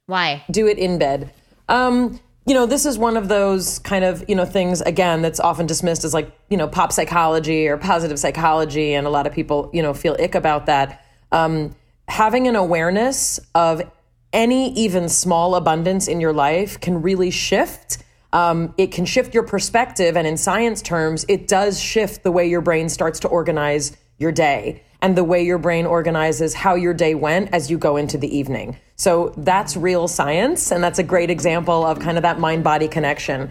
Why? 0.07 0.45
Do 0.51 0.67
it 0.69 0.79
in 0.79 0.99
bed. 0.99 1.33
Um, 1.69 2.21
you 2.47 2.55
know, 2.55 2.65
this 2.65 2.87
is 2.87 2.97
one 2.97 3.17
of 3.17 3.27
those 3.29 3.81
kind 3.81 4.05
of, 4.05 4.25
you 4.29 4.37
know, 4.37 4.45
things 4.45 4.81
again 4.81 5.21
that's 5.21 5.41
often 5.41 5.67
dismissed 5.67 6.05
as 6.05 6.15
like, 6.15 6.31
you 6.49 6.57
know, 6.57 6.69
pop 6.69 6.93
psychology 6.93 7.67
or 7.67 7.77
positive 7.77 8.21
psychology 8.21 8.95
and 8.95 9.05
a 9.05 9.11
lot 9.11 9.27
of 9.27 9.33
people, 9.33 9.69
you 9.73 9.83
know, 9.83 9.93
feel 9.93 10.17
ick 10.21 10.37
about 10.37 10.67
that. 10.67 11.05
Um, 11.33 11.75
having 12.07 12.47
an 12.47 12.55
awareness 12.55 13.41
of 13.57 13.83
any 14.33 14.73
even 14.75 15.09
small 15.09 15.57
abundance 15.57 16.07
in 16.07 16.21
your 16.21 16.33
life 16.33 16.81
can 16.81 17.03
really 17.03 17.31
shift 17.31 17.99
um, 18.33 18.75
it 18.77 18.93
can 18.93 19.07
shift 19.07 19.33
your 19.33 19.45
perspective. 19.45 20.15
And 20.15 20.27
in 20.27 20.37
science 20.37 20.83
terms, 20.83 21.25
it 21.27 21.49
does 21.49 21.81
shift 21.81 22.23
the 22.23 22.31
way 22.31 22.47
your 22.47 22.61
brain 22.61 22.91
starts 22.91 23.21
to 23.21 23.29
organize 23.29 23.97
your 24.19 24.31
day 24.31 24.83
and 25.03 25.17
the 25.17 25.25
way 25.25 25.43
your 25.43 25.59
brain 25.59 25.87
organizes 25.87 26.55
how 26.55 26.75
your 26.75 26.95
day 26.95 27.15
went 27.15 27.53
as 27.53 27.71
you 27.71 27.79
go 27.79 27.97
into 27.97 28.19
the 28.19 28.37
evening. 28.37 28.77
So 28.97 29.35
that's 29.37 29.77
real 29.77 30.09
science. 30.09 30.73
And 30.73 30.83
that's 30.83 30.99
a 30.99 31.03
great 31.03 31.31
example 31.31 31.85
of 31.85 31.99
kind 31.99 32.17
of 32.17 32.23
that 32.23 32.41
mind 32.41 32.65
body 32.65 32.89
connection. 32.89 33.51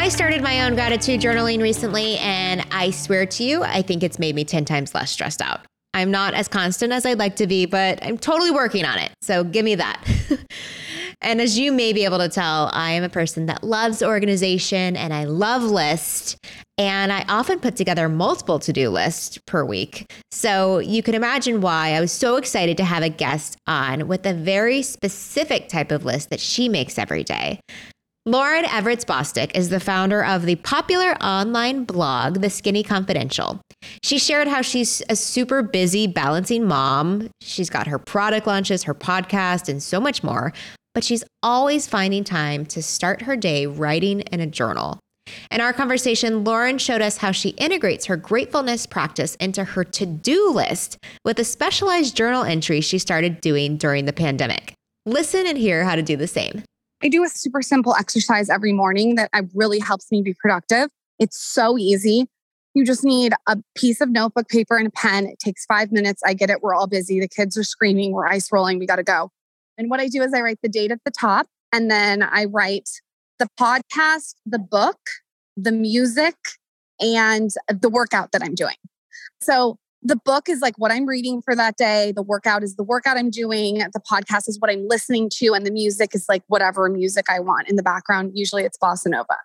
I 0.00 0.08
started 0.08 0.42
my 0.42 0.62
own 0.62 0.76
gratitude 0.76 1.20
journaling 1.20 1.60
recently, 1.60 2.16
and 2.20 2.66
I 2.70 2.90
swear 2.90 3.26
to 3.26 3.44
you, 3.44 3.62
I 3.62 3.82
think 3.82 4.02
it's 4.02 4.18
made 4.18 4.34
me 4.34 4.46
10 4.46 4.64
times 4.64 4.94
less 4.94 5.10
stressed 5.10 5.42
out. 5.42 5.60
I'm 5.92 6.10
not 6.10 6.32
as 6.32 6.48
constant 6.48 6.90
as 6.90 7.04
I'd 7.04 7.18
like 7.18 7.36
to 7.36 7.46
be, 7.46 7.66
but 7.66 8.02
I'm 8.02 8.16
totally 8.16 8.50
working 8.50 8.86
on 8.86 8.98
it. 8.98 9.12
So 9.20 9.44
give 9.44 9.62
me 9.62 9.74
that. 9.74 10.02
and 11.20 11.38
as 11.38 11.58
you 11.58 11.70
may 11.70 11.92
be 11.92 12.06
able 12.06 12.16
to 12.16 12.30
tell, 12.30 12.70
I 12.72 12.92
am 12.92 13.04
a 13.04 13.10
person 13.10 13.44
that 13.46 13.62
loves 13.62 14.02
organization 14.02 14.96
and 14.96 15.12
I 15.12 15.24
love 15.24 15.64
lists. 15.64 16.38
And 16.78 17.12
I 17.12 17.26
often 17.28 17.60
put 17.60 17.76
together 17.76 18.08
multiple 18.08 18.58
to 18.60 18.72
do 18.72 18.88
lists 18.88 19.38
per 19.46 19.66
week. 19.66 20.10
So 20.32 20.78
you 20.78 21.02
can 21.02 21.14
imagine 21.14 21.60
why 21.60 21.90
I 21.90 22.00
was 22.00 22.10
so 22.10 22.36
excited 22.36 22.78
to 22.78 22.84
have 22.84 23.02
a 23.02 23.10
guest 23.10 23.58
on 23.66 24.08
with 24.08 24.24
a 24.24 24.32
very 24.32 24.80
specific 24.80 25.68
type 25.68 25.92
of 25.92 26.06
list 26.06 26.30
that 26.30 26.40
she 26.40 26.70
makes 26.70 26.98
every 26.98 27.22
day. 27.22 27.60
Lauryn 28.28 28.64
Evarts 28.64 29.06
Bosstick 29.06 29.50
is 29.56 29.70
the 29.70 29.80
founder 29.80 30.22
of 30.22 30.42
the 30.42 30.56
popular 30.56 31.12
online 31.22 31.84
blog, 31.84 32.42
The 32.42 32.50
Skinny 32.50 32.82
Confidential. 32.82 33.62
She 34.02 34.18
shared 34.18 34.46
how 34.46 34.60
she's 34.60 35.02
a 35.08 35.16
super 35.16 35.62
busy 35.62 36.06
balancing 36.06 36.68
mom. 36.68 37.30
She's 37.40 37.70
got 37.70 37.86
her 37.86 37.98
product 37.98 38.46
launches, 38.46 38.82
her 38.82 38.94
podcast, 38.94 39.70
and 39.70 39.82
so 39.82 39.98
much 39.98 40.22
more, 40.22 40.52
but 40.92 41.02
she's 41.02 41.24
always 41.42 41.86
finding 41.88 42.22
time 42.22 42.66
to 42.66 42.82
start 42.82 43.22
her 43.22 43.36
day 43.36 43.66
writing 43.66 44.20
in 44.20 44.40
a 44.40 44.46
journal. 44.46 44.98
In 45.50 45.62
our 45.62 45.72
conversation, 45.72 46.44
Lauryn 46.44 46.78
showed 46.78 47.00
us 47.00 47.16
how 47.16 47.32
she 47.32 47.50
integrates 47.50 48.04
her 48.04 48.18
gratefulness 48.18 48.84
practice 48.84 49.34
into 49.36 49.64
her 49.64 49.82
to 49.82 50.04
do 50.04 50.50
list 50.50 50.98
with 51.24 51.38
a 51.38 51.44
specialized 51.44 52.14
journal 52.14 52.44
entry 52.44 52.82
she 52.82 52.98
started 52.98 53.40
doing 53.40 53.78
during 53.78 54.04
the 54.04 54.12
pandemic. 54.12 54.74
Listen 55.06 55.46
and 55.46 55.56
hear 55.56 55.84
how 55.84 55.96
to 55.96 56.02
do 56.02 56.16
the 56.16 56.26
same. 56.26 56.62
I 57.02 57.08
do 57.08 57.24
a 57.24 57.28
super 57.28 57.62
simple 57.62 57.94
exercise 57.96 58.50
every 58.50 58.72
morning 58.72 59.14
that 59.14 59.30
uh, 59.32 59.42
really 59.54 59.78
helps 59.78 60.10
me 60.10 60.22
be 60.22 60.34
productive. 60.34 60.90
It's 61.18 61.38
so 61.40 61.78
easy. 61.78 62.26
You 62.74 62.84
just 62.84 63.04
need 63.04 63.32
a 63.48 63.58
piece 63.74 64.00
of 64.00 64.10
notebook 64.10 64.48
paper 64.48 64.76
and 64.76 64.86
a 64.86 64.90
pen. 64.90 65.26
It 65.26 65.38
takes 65.38 65.64
five 65.66 65.90
minutes. 65.90 66.22
I 66.24 66.34
get 66.34 66.50
it. 66.50 66.62
We're 66.62 66.74
all 66.74 66.86
busy. 66.86 67.18
The 67.18 67.28
kids 67.28 67.56
are 67.56 67.64
screaming. 67.64 68.12
We're 68.12 68.26
ice 68.26 68.52
rolling. 68.52 68.78
We 68.78 68.86
got 68.86 68.96
to 68.96 69.02
go. 69.02 69.30
And 69.76 69.90
what 69.90 69.98
I 69.98 70.08
do 70.08 70.22
is 70.22 70.32
I 70.34 70.40
write 70.40 70.58
the 70.62 70.68
date 70.68 70.90
at 70.90 71.00
the 71.04 71.10
top 71.10 71.46
and 71.72 71.90
then 71.90 72.22
I 72.22 72.44
write 72.44 72.88
the 73.38 73.48
podcast, 73.58 74.34
the 74.44 74.58
book, 74.58 74.98
the 75.56 75.72
music, 75.72 76.36
and 77.00 77.50
the 77.68 77.88
workout 77.88 78.32
that 78.32 78.42
I'm 78.42 78.54
doing. 78.54 78.76
So 79.40 79.78
the 80.02 80.16
book 80.16 80.48
is 80.48 80.60
like 80.60 80.74
what 80.78 80.90
I'm 80.90 81.06
reading 81.06 81.42
for 81.42 81.54
that 81.54 81.76
day. 81.76 82.12
The 82.14 82.22
workout 82.22 82.62
is 82.62 82.76
the 82.76 82.82
workout 82.82 83.18
I'm 83.18 83.30
doing. 83.30 83.78
The 83.78 84.00
podcast 84.00 84.48
is 84.48 84.58
what 84.58 84.70
I'm 84.70 84.86
listening 84.88 85.28
to. 85.34 85.52
And 85.52 85.66
the 85.66 85.70
music 85.70 86.14
is 86.14 86.26
like 86.28 86.42
whatever 86.46 86.88
music 86.88 87.26
I 87.28 87.40
want 87.40 87.68
in 87.68 87.76
the 87.76 87.82
background. 87.82 88.32
Usually 88.34 88.62
it's 88.62 88.78
bossa 88.78 89.08
nova. 89.08 89.36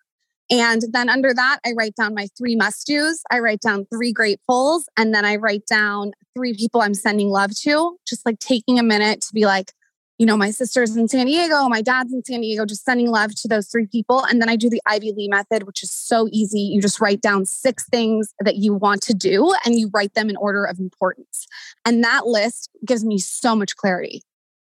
And 0.50 0.84
then 0.92 1.10
under 1.10 1.34
that, 1.34 1.60
I 1.66 1.74
write 1.76 1.96
down 1.96 2.14
my 2.14 2.28
three 2.38 2.56
must 2.56 2.86
do's. 2.86 3.22
I 3.32 3.40
write 3.40 3.62
down 3.62 3.88
three 3.92 4.14
gratefuls. 4.14 4.84
And 4.96 5.14
then 5.14 5.26
I 5.26 5.38
write 5.38 5.66
down 5.66 6.12
three 6.36 6.54
people 6.54 6.82
I'm 6.82 6.94
sending 6.94 7.30
love 7.30 7.52
to, 7.62 7.98
just 8.08 8.26
like 8.26 8.40
taking 8.40 8.78
a 8.78 8.84
minute 8.84 9.22
to 9.22 9.34
be 9.34 9.46
like, 9.46 9.74
you 10.18 10.26
know, 10.26 10.38
my 10.38 10.50
sister's 10.50 10.96
in 10.96 11.08
San 11.08 11.26
Diego, 11.26 11.68
my 11.68 11.82
dad's 11.82 12.14
in 12.14 12.24
San 12.24 12.42
Diego, 12.42 12.66
just 12.66 12.86
sending 12.86 13.10
love 13.10 13.36
to 13.36 13.48
those 13.48 13.68
three 13.68 13.86
people. 13.86 14.24
And 14.24 14.42
then 14.42 14.48
I 14.48 14.56
do 14.56 14.70
the 14.70 14.82
Ivy 14.86 15.12
Lee 15.12 15.28
method, 15.28 15.64
which 15.64 15.84
is 15.84 15.92
so 15.92 16.30
easy. 16.32 16.60
You 16.60 16.82
just 16.82 17.02
write 17.02 17.22
down 17.22 17.46
six 17.46 17.86
things 17.90 18.34
that 18.40 18.56
you 18.56 18.74
want 18.74 19.02
to 19.04 19.14
do 19.14 19.54
and 19.66 19.78
you 19.78 19.90
write 19.94 20.14
them 20.14 20.30
in 20.30 20.38
order 20.38 20.64
of 20.64 20.80
importance. 20.80 21.48
And 21.86 22.04
that 22.04 22.28
list 22.28 22.70
gives 22.86 23.04
me 23.04 23.18
so 23.18 23.56
much 23.56 23.76
clarity. 23.76 24.22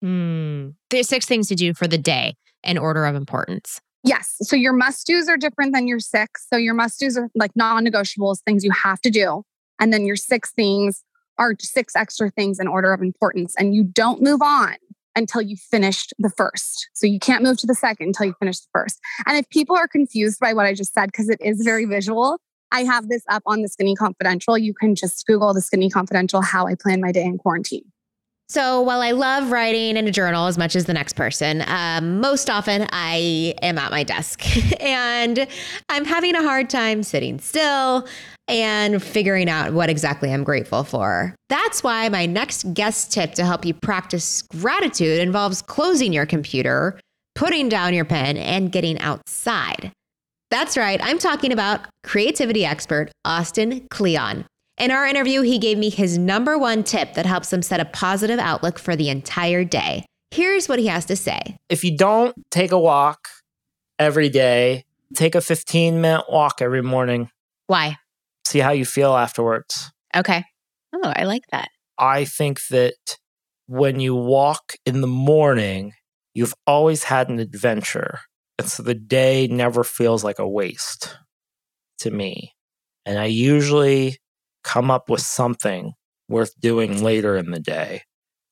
Mm. 0.03 0.75
There's 0.89 1.09
six 1.09 1.27
things 1.27 1.49
to 1.49 1.55
do 1.55 1.75
for 1.75 1.87
the 1.87 1.99
day 1.99 2.37
in 2.63 2.79
order 2.79 3.05
of 3.05 3.15
importance. 3.15 3.81
Yes. 4.03 4.37
So 4.43 4.57
your 4.57 4.73
must 4.73 5.07
do's 5.07 5.29
are 5.29 5.37
different 5.37 5.75
than 5.75 5.87
your 5.87 6.01
six. 6.01 6.47
So 6.51 6.57
your 6.57 6.75
must 6.75 7.01
do's 7.01 7.19
are 7.19 7.29
like 7.35 7.53
non 7.55 7.85
negotiables, 7.87 8.41
things 8.47 8.65
you 8.65 8.71
have 8.71 9.01
to 9.03 9.11
do. 9.11 9.43
And 9.79 9.93
then 9.93 10.07
your 10.07 10.17
six 10.17 10.53
things 10.53 11.03
are 11.39 11.55
six 11.59 11.97
extra 11.97 12.31
things 12.31 12.61
in 12.61 12.69
order 12.69 12.93
of 12.93 13.03
importance. 13.03 13.55
And 13.59 13.75
you 13.75 13.83
don't 13.83 14.23
move 14.23 14.41
on 14.41 14.77
until 15.17 15.41
you 15.41 15.57
finished 15.57 16.13
the 16.19 16.31
first. 16.31 16.89
So 16.95 17.07
you 17.07 17.19
can't 17.19 17.43
move 17.43 17.59
to 17.59 17.67
the 17.67 17.75
second 17.75 18.09
until 18.09 18.27
you 18.27 18.35
finish 18.39 18.61
the 18.61 18.69
first. 18.73 18.99
And 19.27 19.37
if 19.37 19.49
people 19.51 19.77
are 19.77 19.89
confused 19.89 20.41
by 20.41 20.53
what 20.53 20.67
I 20.67 20.75
just 20.75 20.93
said, 20.93 21.07
because 21.07 21.29
it 21.29 21.41
is 21.41 21.63
very 21.65 21.85
visual, 21.85 22.39
I 22.73 22.83
have 22.85 23.09
this 23.09 23.23
up 23.29 23.43
on 23.47 23.63
the 23.63 23.69
Skinny 23.69 23.95
Confidential. 23.95 24.59
You 24.59 24.75
can 24.75 24.95
just 24.95 25.25
Google 25.27 25.55
the 25.55 25.61
Skinny 25.61 25.89
Confidential, 25.89 26.43
how 26.43 26.67
I 26.67 26.75
plan 26.75 27.01
my 27.01 27.13
day 27.13 27.25
in 27.25 27.39
quarantine. 27.39 27.85
So 28.49 28.83
while 28.83 29.01
I 29.01 29.13
love 29.13 29.51
writing 29.51 29.97
in 29.97 30.07
a 30.07 30.11
journal 30.11 30.47
as 30.47 30.59
much 30.59 30.77
as 30.77 30.85
the 30.85 30.93
next 30.93 31.15
person, 31.15 31.65
um, 31.67 32.21
most 32.21 32.51
often 32.51 32.87
I 32.93 33.55
am 33.63 33.79
at 33.79 33.91
my 33.91 34.03
desk 34.03 34.45
and 34.81 35.47
I'm 35.89 36.05
having 36.05 36.35
a 36.35 36.43
hard 36.43 36.69
time 36.69 37.03
sitting 37.03 37.39
still 37.41 38.07
and 38.47 39.03
figuring 39.03 39.49
out 39.49 39.73
what 39.73 39.89
exactly 39.89 40.31
I'm 40.31 40.45
grateful 40.45 40.85
for. 40.85 41.35
That's 41.49 41.83
why 41.83 42.09
my 42.11 42.27
next 42.27 42.75
guest 42.75 43.13
tip 43.13 43.33
to 43.35 43.45
help 43.45 43.65
you 43.65 43.73
practice 43.73 44.43
gratitude 44.43 45.21
involves 45.21 45.63
closing 45.63 46.13
your 46.13 46.27
computer, 46.27 47.01
putting 47.35 47.71
down 47.71 47.95
your 47.95 48.05
pen, 48.05 48.37
and 48.37 48.71
getting 48.71 48.99
outside. 49.01 49.91
That's 50.51 50.77
right, 50.77 51.01
I'm 51.03 51.19
talking 51.19 51.53
about 51.53 51.81
creativity 52.05 52.67
expert 52.67 53.11
Austin 53.25 53.87
Kleon. 53.91 54.45
In 54.77 54.91
our 54.91 55.07
interview, 55.07 55.43
he 55.43 55.59
gave 55.59 55.79
me 55.79 55.89
his 55.89 56.19
number 56.19 56.59
one 56.59 56.83
tip 56.83 57.15
that 57.15 57.27
helps 57.27 57.53
him 57.53 57.63
set 57.63 57.81
a 57.81 57.85
positive 57.85 58.41
outlook 58.41 58.79
for 58.79 58.97
the 58.97 59.09
entire 59.09 59.63
day. 59.63 60.05
Here's 60.33 60.69
what 60.69 60.81
he 60.81 60.87
has 60.87 61.05
to 61.07 61.17
say 61.17 61.57
If 61.69 61.85
you 61.85 61.97
don't 61.97 62.35
take 62.51 62.73
a 62.73 62.79
walk 62.79 63.29
every 64.01 64.29
day, 64.29 64.85
take 65.15 65.37
a 65.37 65.41
15 65.41 66.01
minute 66.01 66.25
walk 66.29 66.61
every 66.61 66.83
morning. 66.83 67.31
Why? 67.69 67.99
See 68.45 68.59
how 68.59 68.73
you 68.73 68.85
feel 68.85 69.15
afterwards. 69.15 69.93
Okay. 70.15 70.45
Oh, 70.93 71.13
I 71.15 71.25
like 71.25 71.45
that. 71.53 71.69
I 71.99 72.25
think 72.25 72.67
that 72.71 73.19
when 73.67 74.01
you 74.01 74.15
walk 74.15 74.75
in 74.85 75.01
the 75.01 75.07
morning, 75.07 75.93
you've 76.35 76.55
always 76.67 77.05
had 77.05 77.29
an 77.29 77.39
adventure. 77.39 78.19
And 78.59 78.69
so 78.69 78.83
the 78.83 78.95
day 78.95 79.47
never 79.47 79.85
feels 79.85 80.25
like 80.25 80.39
a 80.39 80.49
waste 80.49 81.17
to 81.99 82.11
me. 82.11 82.53
And 83.07 83.19
I 83.19 83.27
usually 83.27 84.19
come 84.65 84.91
up 84.91 85.09
with 85.09 85.21
something 85.21 85.93
worth 86.29 86.59
doing 86.59 87.03
later 87.03 87.37
in 87.37 87.51
the 87.51 87.61
day 87.61 88.03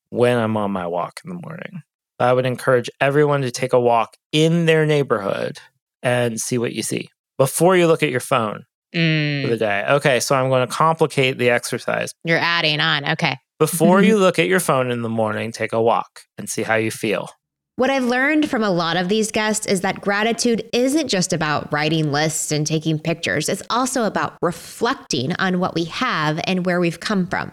when 0.09 0.37
I'm 0.37 0.55
on 0.55 0.71
my 0.71 0.87
walk 0.87 1.19
in 1.25 1.29
the 1.29 1.41
morning. 1.41 1.81
I 2.19 2.31
would 2.31 2.45
encourage 2.45 2.89
everyone 3.01 3.41
to 3.41 3.51
take 3.51 3.73
a 3.73 3.79
walk 3.79 4.15
in 4.31 4.65
their 4.65 4.85
neighborhood 4.85 5.57
and 6.01 6.39
see 6.39 6.57
what 6.57 6.73
you 6.73 6.83
see 6.83 7.09
before 7.37 7.75
you 7.75 7.87
look 7.87 8.03
at 8.03 8.09
your 8.09 8.19
phone 8.19 8.65
Mm, 8.93 9.41
for 9.41 9.47
the 9.49 9.57
day. 9.57 9.83
Okay, 9.89 10.19
so 10.19 10.35
I'm 10.35 10.49
going 10.49 10.67
to 10.67 10.71
complicate 10.71 11.39
the 11.39 11.49
exercise. 11.49 12.13
you're 12.23 12.37
adding 12.37 12.79
on. 12.79 13.09
Okay. 13.09 13.37
Before 13.57 14.01
you 14.03 14.17
look 14.17 14.37
at 14.37 14.47
your 14.47 14.59
phone 14.59 14.91
in 14.91 15.01
the 15.01 15.09
morning, 15.09 15.51
take 15.51 15.73
a 15.73 15.81
walk 15.81 16.21
and 16.37 16.47
see 16.47 16.61
how 16.61 16.75
you 16.75 16.91
feel. 16.91 17.29
What 17.75 17.89
I've 17.89 18.03
learned 18.03 18.51
from 18.51 18.61
a 18.61 18.69
lot 18.69 18.97
of 18.97 19.09
these 19.09 19.31
guests 19.31 19.65
is 19.65 19.81
that 19.81 19.99
gratitude 19.99 20.69
isn't 20.73 21.07
just 21.07 21.33
about 21.33 21.73
writing 21.73 22.11
lists 22.11 22.51
and 22.51 22.67
taking 22.67 22.99
pictures, 22.99 23.49
it's 23.49 23.63
also 23.67 24.03
about 24.03 24.37
reflecting 24.43 25.33
on 25.39 25.59
what 25.59 25.73
we 25.73 25.85
have 25.85 26.39
and 26.43 26.67
where 26.67 26.79
we've 26.79 26.99
come 26.99 27.25
from. 27.25 27.51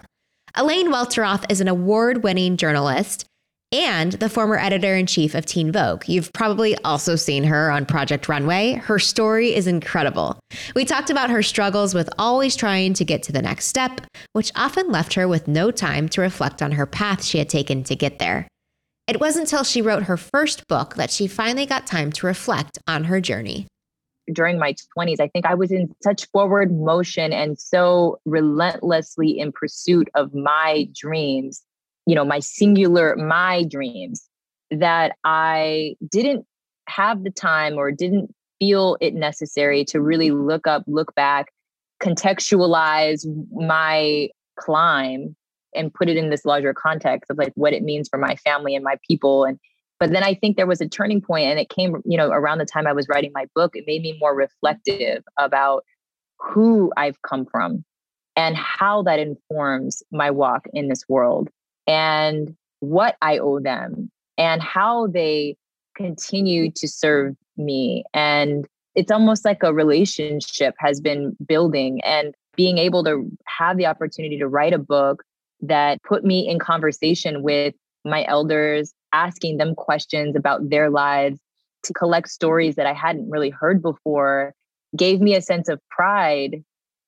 Elaine 0.53 0.91
Welteroth 0.91 1.45
is 1.49 1.59
an 1.59 1.67
award 1.67 2.21
winning 2.21 2.55
journalist 2.55 3.25
and 3.71 4.11
the 4.13 4.29
former 4.29 4.59
editor 4.59 4.95
in 4.95 5.07
chief 5.07 5.33
of 5.33 5.47
Teen 5.47 5.71
Vogue. 5.71 6.07
You've 6.07 6.31
probably 6.33 6.77
also 6.83 7.15
seen 7.15 7.43
her 7.45 7.71
on 7.71 7.87
Project 7.87 8.29
Runway. 8.29 8.73
Her 8.73 8.99
story 8.99 9.55
is 9.55 9.65
incredible. 9.65 10.39
We 10.75 10.85
talked 10.85 11.09
about 11.09 11.31
her 11.31 11.41
struggles 11.41 11.95
with 11.95 12.09
always 12.19 12.55
trying 12.55 12.93
to 12.93 13.05
get 13.05 13.23
to 13.23 13.31
the 13.31 13.41
next 13.41 13.65
step, 13.65 14.01
which 14.33 14.51
often 14.55 14.91
left 14.91 15.15
her 15.15 15.27
with 15.27 15.47
no 15.47 15.71
time 15.71 16.07
to 16.09 16.21
reflect 16.21 16.61
on 16.61 16.73
her 16.73 16.85
path 16.85 17.23
she 17.23 17.39
had 17.39 17.49
taken 17.49 17.83
to 17.85 17.95
get 17.95 18.19
there. 18.19 18.47
It 19.11 19.19
wasn't 19.19 19.51
until 19.51 19.65
she 19.65 19.81
wrote 19.81 20.03
her 20.03 20.15
first 20.15 20.69
book 20.69 20.95
that 20.95 21.11
she 21.11 21.27
finally 21.27 21.65
got 21.65 21.85
time 21.85 22.13
to 22.13 22.25
reflect 22.25 22.79
on 22.87 23.03
her 23.03 23.19
journey. 23.19 23.67
during 24.31 24.57
my 24.57 24.73
20s, 24.97 25.19
I 25.19 25.27
think 25.27 25.45
I 25.45 25.53
was 25.53 25.69
in 25.69 25.93
such 26.01 26.29
forward 26.29 26.71
motion 26.71 27.33
and 27.33 27.59
so 27.59 28.21
relentlessly 28.23 29.37
in 29.37 29.51
pursuit 29.51 30.07
of 30.15 30.33
my 30.33 30.87
dreams, 30.97 31.61
you 32.05 32.15
know, 32.15 32.23
my 32.23 32.39
singular, 32.39 33.17
my 33.17 33.65
dreams, 33.65 34.29
that 34.69 35.17
I 35.25 35.97
didn't 36.09 36.45
have 36.87 37.25
the 37.25 37.31
time 37.31 37.73
or 37.73 37.91
didn't 37.91 38.33
feel 38.59 38.95
it 39.01 39.13
necessary 39.13 39.83
to 39.85 39.99
really 39.99 40.31
look 40.31 40.67
up, 40.67 40.85
look 40.87 41.13
back, 41.15 41.47
contextualize 42.01 43.25
my 43.51 44.29
climb 44.57 45.35
and 45.73 45.93
put 45.93 46.09
it 46.09 46.17
in 46.17 46.29
this 46.29 46.45
larger 46.45 46.73
context 46.73 47.29
of 47.29 47.37
like 47.37 47.53
what 47.55 47.73
it 47.73 47.83
means 47.83 48.09
for 48.09 48.17
my 48.17 48.35
family 48.37 48.75
and 48.75 48.83
my 48.83 48.97
people 49.07 49.45
and 49.45 49.59
but 49.99 50.11
then 50.11 50.23
i 50.23 50.33
think 50.33 50.57
there 50.57 50.67
was 50.67 50.81
a 50.81 50.87
turning 50.87 51.21
point 51.21 51.45
and 51.45 51.59
it 51.59 51.69
came 51.69 52.01
you 52.05 52.17
know 52.17 52.29
around 52.29 52.57
the 52.57 52.65
time 52.65 52.87
i 52.87 52.93
was 52.93 53.07
writing 53.07 53.31
my 53.33 53.45
book 53.55 53.75
it 53.75 53.83
made 53.87 54.01
me 54.01 54.17
more 54.19 54.35
reflective 54.35 55.23
about 55.37 55.83
who 56.39 56.91
i've 56.97 57.21
come 57.21 57.45
from 57.45 57.83
and 58.35 58.55
how 58.55 59.01
that 59.03 59.19
informs 59.19 60.01
my 60.11 60.31
walk 60.31 60.65
in 60.73 60.87
this 60.87 61.03
world 61.07 61.49
and 61.87 62.55
what 62.79 63.15
i 63.21 63.37
owe 63.37 63.59
them 63.59 64.09
and 64.37 64.61
how 64.61 65.07
they 65.07 65.55
continue 65.95 66.71
to 66.71 66.87
serve 66.87 67.35
me. 67.57 68.03
And 68.13 68.67
it's 68.95 69.11
almost 69.11 69.45
like 69.45 69.63
a 69.63 69.73
relationship 69.73 70.75
has 70.79 70.99
been 70.99 71.35
building 71.45 72.01
and 72.03 72.33
being 72.55 72.77
able 72.77 73.03
to 73.05 73.29
have 73.45 73.77
the 73.77 73.85
opportunity 73.85 74.37
to 74.37 74.47
write 74.47 74.73
a 74.73 74.79
book 74.79 75.23
that 75.61 76.01
put 76.03 76.23
me 76.23 76.47
in 76.47 76.59
conversation 76.59 77.43
with 77.43 77.73
my 78.03 78.25
elders, 78.25 78.93
asking 79.13 79.57
them 79.57 79.75
questions 79.75 80.35
about 80.35 80.69
their 80.69 80.89
lives, 80.89 81.39
to 81.83 81.93
collect 81.93 82.29
stories 82.29 82.75
that 82.75 82.85
I 82.85 82.93
hadn't 82.93 83.29
really 83.29 83.49
heard 83.49 83.81
before, 83.81 84.53
gave 84.95 85.21
me 85.21 85.35
a 85.35 85.41
sense 85.41 85.67
of 85.67 85.79
pride 85.89 86.63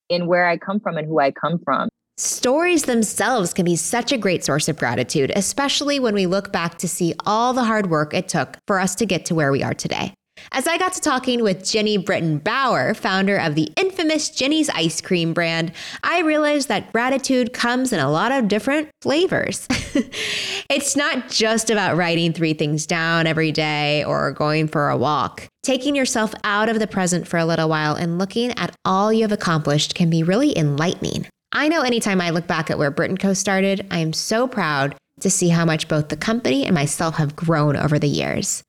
in 0.09 0.27
where 0.27 0.47
I 0.47 0.57
come 0.57 0.79
from 0.79 0.97
and 0.97 1.07
who 1.07 1.19
I 1.19 1.31
come 1.31 1.59
from. 1.63 1.89
Stories 2.17 2.83
themselves 2.83 3.53
can 3.53 3.65
be 3.65 3.75
such 3.75 4.11
a 4.11 4.17
great 4.17 4.43
source 4.43 4.69
of 4.69 4.77
gratitude, 4.77 5.31
especially 5.35 5.99
when 5.99 6.13
we 6.13 6.27
look 6.27 6.51
back 6.51 6.77
to 6.77 6.87
see 6.87 7.13
all 7.25 7.53
the 7.53 7.63
hard 7.63 7.89
work 7.89 8.13
it 8.13 8.27
took 8.27 8.57
for 8.67 8.79
us 8.79 8.93
to 8.95 9.05
get 9.05 9.25
to 9.25 9.35
where 9.35 9.51
we 9.51 9.63
are 9.63 9.73
today. 9.73 10.13
As 10.51 10.67
I 10.67 10.77
got 10.77 10.93
to 10.93 11.01
talking 11.01 11.41
with 11.41 11.63
Jeni 11.63 12.03
Britton 12.03 12.39
Bauer, 12.39 12.93
founder 12.93 13.37
of 13.37 13.55
the 13.55 13.71
infamous 13.77 14.29
Jeni's 14.29 14.69
ice 14.69 15.01
cream 15.01 15.33
brand, 15.33 15.71
I 16.03 16.21
realized 16.21 16.67
that 16.67 16.91
gratitude 16.91 17.53
comes 17.53 17.93
in 17.93 17.99
a 17.99 18.11
lot 18.11 18.31
of 18.31 18.47
different 18.47 18.89
flavors. 19.01 19.67
it's 20.69 20.95
not 20.95 21.29
just 21.29 21.69
about 21.69 21.97
writing 21.97 22.33
three 22.33 22.53
things 22.53 22.85
down 22.85 23.27
every 23.27 23.51
day 23.51 24.03
or 24.03 24.31
going 24.31 24.67
for 24.67 24.89
a 24.89 24.97
walk. 24.97 25.47
Taking 25.63 25.95
yourself 25.95 26.33
out 26.43 26.69
of 26.69 26.79
the 26.79 26.87
present 26.87 27.27
for 27.27 27.37
a 27.37 27.45
little 27.45 27.69
while 27.69 27.95
and 27.95 28.17
looking 28.17 28.51
at 28.57 28.75
all 28.85 29.13
you 29.13 29.21
have 29.21 29.31
accomplished 29.31 29.95
can 29.95 30.09
be 30.09 30.23
really 30.23 30.57
enlightening. 30.57 31.27
I 31.51 31.67
know 31.67 31.81
anytime 31.81 32.19
I 32.19 32.31
look 32.31 32.47
back 32.47 32.69
at 32.69 32.77
where 32.77 32.91
Brit 32.91 33.19
& 33.19 33.19
Co. 33.19 33.33
started, 33.33 33.85
I 33.91 33.99
am 33.99 34.11
so 34.11 34.47
proud 34.47 34.95
to 35.19 35.29
see 35.29 35.49
how 35.49 35.65
much 35.65 35.87
both 35.87 36.09
the 36.09 36.17
company 36.17 36.65
and 36.65 36.73
myself 36.73 37.15
have 37.15 37.35
grown 37.35 37.75
over 37.75 37.99
the 37.99 38.07
years. 38.07 38.63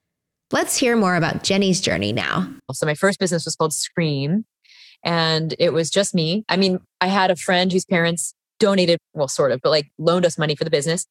Let's 0.54 0.76
hear 0.76 0.94
more 0.94 1.16
about 1.16 1.42
Jeni's 1.42 1.80
journey 1.80 2.12
now. 2.12 2.48
So 2.70 2.86
my 2.86 2.94
first 2.94 3.18
business 3.18 3.44
was 3.44 3.56
called 3.56 3.72
Scream 3.72 4.44
and 5.02 5.52
it 5.58 5.72
was 5.72 5.90
just 5.90 6.14
me. 6.14 6.44
I 6.48 6.56
mean, 6.56 6.78
I 7.00 7.08
had 7.08 7.32
a 7.32 7.34
friend 7.34 7.72
whose 7.72 7.84
parents 7.84 8.34
donated, 8.60 9.00
well, 9.14 9.26
sort 9.26 9.50
of, 9.50 9.60
but 9.62 9.70
like 9.70 9.90
loaned 9.98 10.24
us 10.24 10.38
money 10.38 10.54
for 10.54 10.62
the 10.62 10.70
business. 10.70 11.06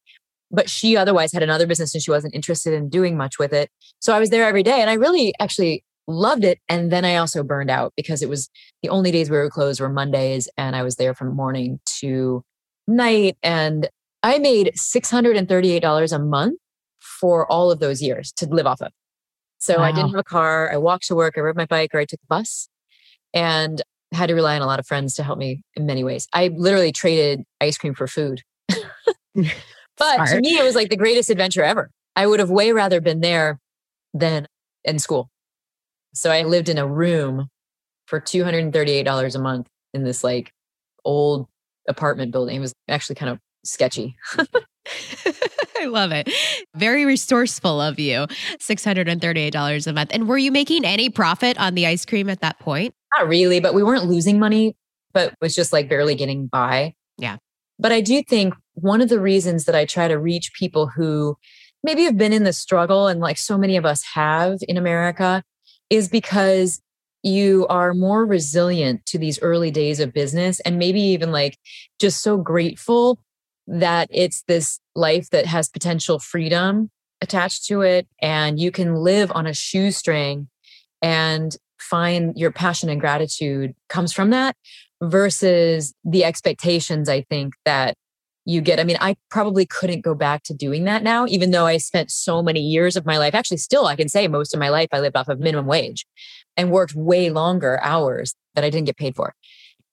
But 0.50 0.70
she 0.70 0.96
otherwise 0.96 1.30
had 1.30 1.42
another 1.42 1.66
business 1.66 1.92
and 1.92 2.02
she 2.02 2.10
wasn't 2.10 2.34
interested 2.34 2.72
in 2.72 2.88
doing 2.88 3.18
much 3.18 3.38
with 3.38 3.52
it. 3.52 3.68
So 4.00 4.16
I 4.16 4.18
was 4.18 4.30
there 4.30 4.46
every 4.46 4.62
day 4.62 4.80
and 4.80 4.88
I 4.88 4.94
really 4.94 5.34
actually 5.38 5.84
loved 6.08 6.44
it. 6.44 6.58
And 6.70 6.90
then 6.90 7.04
I 7.04 7.16
also 7.16 7.42
burned 7.42 7.70
out 7.70 7.92
because 7.98 8.22
it 8.22 8.30
was 8.30 8.48
the 8.82 8.88
only 8.88 9.10
days 9.10 9.28
we 9.28 9.36
were 9.36 9.50
closed 9.50 9.78
were 9.78 9.90
Mondays 9.90 10.48
and 10.56 10.74
I 10.74 10.82
was 10.82 10.96
there 10.96 11.12
from 11.12 11.36
morning 11.36 11.80
to 11.98 12.42
night. 12.88 13.36
And 13.42 13.90
I 14.22 14.38
made 14.38 14.72
$638 14.74 16.12
a 16.14 16.18
month 16.18 16.58
for 16.98 17.46
all 17.52 17.70
of 17.70 17.80
those 17.80 18.00
years 18.00 18.32
to 18.38 18.46
live 18.46 18.66
off 18.66 18.80
of. 18.80 18.90
So 19.64 19.80
I 19.80 19.92
didn't 19.92 20.10
have 20.10 20.20
a 20.20 20.24
car. 20.24 20.70
I 20.70 20.76
walked 20.76 21.06
to 21.06 21.14
work. 21.14 21.38
I 21.38 21.40
rode 21.40 21.56
my 21.56 21.64
bike 21.64 21.94
or 21.94 21.98
I 21.98 22.04
took 22.04 22.20
the 22.20 22.26
bus 22.28 22.68
and 23.32 23.80
had 24.12 24.26
to 24.26 24.34
rely 24.34 24.56
on 24.56 24.62
a 24.62 24.66
lot 24.66 24.78
of 24.78 24.86
friends 24.86 25.14
to 25.14 25.22
help 25.22 25.38
me 25.38 25.62
in 25.74 25.86
many 25.86 26.04
ways. 26.04 26.28
I 26.34 26.48
literally 26.48 26.92
traded 26.92 27.44
ice 27.62 27.78
cream 27.78 27.94
for 27.94 28.06
food. 28.06 28.42
but 29.96 30.26
to 30.26 30.40
me, 30.40 30.58
it 30.58 30.62
was 30.62 30.74
like 30.74 30.90
the 30.90 30.98
greatest 30.98 31.30
adventure 31.30 31.62
ever. 31.62 31.90
I 32.14 32.26
would 32.26 32.40
have 32.40 32.50
way 32.50 32.72
rather 32.72 33.00
been 33.00 33.20
there 33.20 33.58
than 34.12 34.46
in 34.84 34.98
school. 34.98 35.30
So 36.12 36.30
I 36.30 36.42
lived 36.42 36.68
in 36.68 36.76
a 36.76 36.86
room 36.86 37.48
for 38.06 38.20
$238 38.20 39.34
a 39.34 39.38
month 39.38 39.66
in 39.94 40.04
this 40.04 40.22
like 40.22 40.52
old 41.06 41.48
apartment 41.88 42.32
building. 42.32 42.56
It 42.56 42.60
was 42.60 42.74
actually 42.86 43.16
kind 43.16 43.32
of 43.32 43.38
sketchy. 43.64 44.16
I 45.78 45.86
love 45.86 46.12
it. 46.12 46.30
Very 46.74 47.04
resourceful 47.04 47.80
of 47.80 47.98
you. 47.98 48.26
$638 48.58 49.86
a 49.86 49.92
month. 49.92 50.10
And 50.12 50.28
were 50.28 50.38
you 50.38 50.52
making 50.52 50.84
any 50.84 51.10
profit 51.10 51.58
on 51.58 51.74
the 51.74 51.86
ice 51.86 52.04
cream 52.04 52.28
at 52.28 52.40
that 52.40 52.58
point? 52.58 52.94
Not 53.18 53.28
really, 53.28 53.60
but 53.60 53.74
we 53.74 53.82
weren't 53.82 54.06
losing 54.06 54.38
money, 54.38 54.76
but 55.12 55.34
was 55.40 55.54
just 55.54 55.72
like 55.72 55.88
barely 55.88 56.14
getting 56.14 56.46
by. 56.46 56.94
Yeah. 57.18 57.36
But 57.78 57.92
I 57.92 58.00
do 58.00 58.22
think 58.22 58.54
one 58.74 59.00
of 59.00 59.08
the 59.08 59.20
reasons 59.20 59.64
that 59.64 59.74
I 59.74 59.84
try 59.84 60.08
to 60.08 60.18
reach 60.18 60.52
people 60.54 60.86
who 60.86 61.36
maybe 61.82 62.04
have 62.04 62.16
been 62.16 62.32
in 62.32 62.44
the 62.44 62.52
struggle 62.52 63.06
and 63.06 63.20
like 63.20 63.38
so 63.38 63.58
many 63.58 63.76
of 63.76 63.84
us 63.84 64.02
have 64.14 64.58
in 64.68 64.76
America 64.76 65.42
is 65.90 66.08
because 66.08 66.80
you 67.22 67.66
are 67.68 67.94
more 67.94 68.26
resilient 68.26 69.04
to 69.06 69.18
these 69.18 69.40
early 69.40 69.70
days 69.70 69.98
of 69.98 70.12
business 70.12 70.60
and 70.60 70.78
maybe 70.78 71.00
even 71.00 71.32
like 71.32 71.58
just 71.98 72.22
so 72.22 72.36
grateful 72.36 73.18
that 73.66 74.08
it's 74.10 74.42
this 74.46 74.80
life 74.94 75.30
that 75.30 75.46
has 75.46 75.68
potential 75.68 76.18
freedom 76.18 76.90
attached 77.20 77.64
to 77.66 77.80
it 77.82 78.06
and 78.20 78.60
you 78.60 78.70
can 78.70 78.96
live 78.96 79.32
on 79.34 79.46
a 79.46 79.54
shoestring 79.54 80.48
and 81.00 81.56
find 81.78 82.36
your 82.36 82.50
passion 82.50 82.88
and 82.88 83.00
gratitude 83.00 83.74
comes 83.88 84.12
from 84.12 84.30
that 84.30 84.56
versus 85.02 85.94
the 86.04 86.24
expectations 86.24 87.08
i 87.08 87.22
think 87.22 87.54
that 87.64 87.94
you 88.46 88.60
get. 88.60 88.78
I 88.78 88.84
mean 88.84 88.98
i 89.00 89.16
probably 89.30 89.64
couldn't 89.64 90.02
go 90.02 90.14
back 90.14 90.42
to 90.44 90.54
doing 90.54 90.84
that 90.84 91.02
now 91.02 91.24
even 91.26 91.50
though 91.50 91.66
i 91.66 91.78
spent 91.78 92.10
so 92.10 92.42
many 92.42 92.60
years 92.60 92.96
of 92.96 93.06
my 93.06 93.16
life 93.16 93.34
actually 93.34 93.56
still 93.56 93.86
i 93.86 93.96
can 93.96 94.08
say 94.08 94.28
most 94.28 94.52
of 94.52 94.60
my 94.60 94.68
life 94.68 94.88
i 94.92 95.00
lived 95.00 95.16
off 95.16 95.28
of 95.28 95.40
minimum 95.40 95.66
wage 95.66 96.06
and 96.56 96.70
worked 96.70 96.94
way 96.94 97.30
longer 97.30 97.80
hours 97.82 98.34
that 98.54 98.64
i 98.64 98.70
didn't 98.70 98.86
get 98.86 98.96
paid 98.96 99.16
for. 99.16 99.34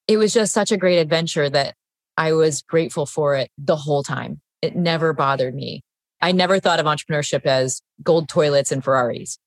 It 0.08 0.18
was 0.18 0.34
just 0.34 0.54
such 0.54 0.72
a 0.72 0.78
great 0.78 0.98
adventure 0.98 1.50
that 1.50 1.75
I 2.22 2.34
was 2.34 2.62
grateful 2.62 3.08
for 3.08 3.36
it 3.36 3.50
the 3.58 3.75
whole 3.75 4.04
time. 4.04 4.42
It 4.62 4.75
never 4.75 5.12
bothered 5.12 5.56
me. 5.56 5.82
I 6.22 6.32
never 6.34 6.60
thought 6.60 6.80
of 6.80 6.86
entrepreneurship 6.86 7.48
as 7.48 7.82
gold 8.04 8.30
toilets 8.30 8.72
and 8.72 8.84
Ferraris. 8.84 9.40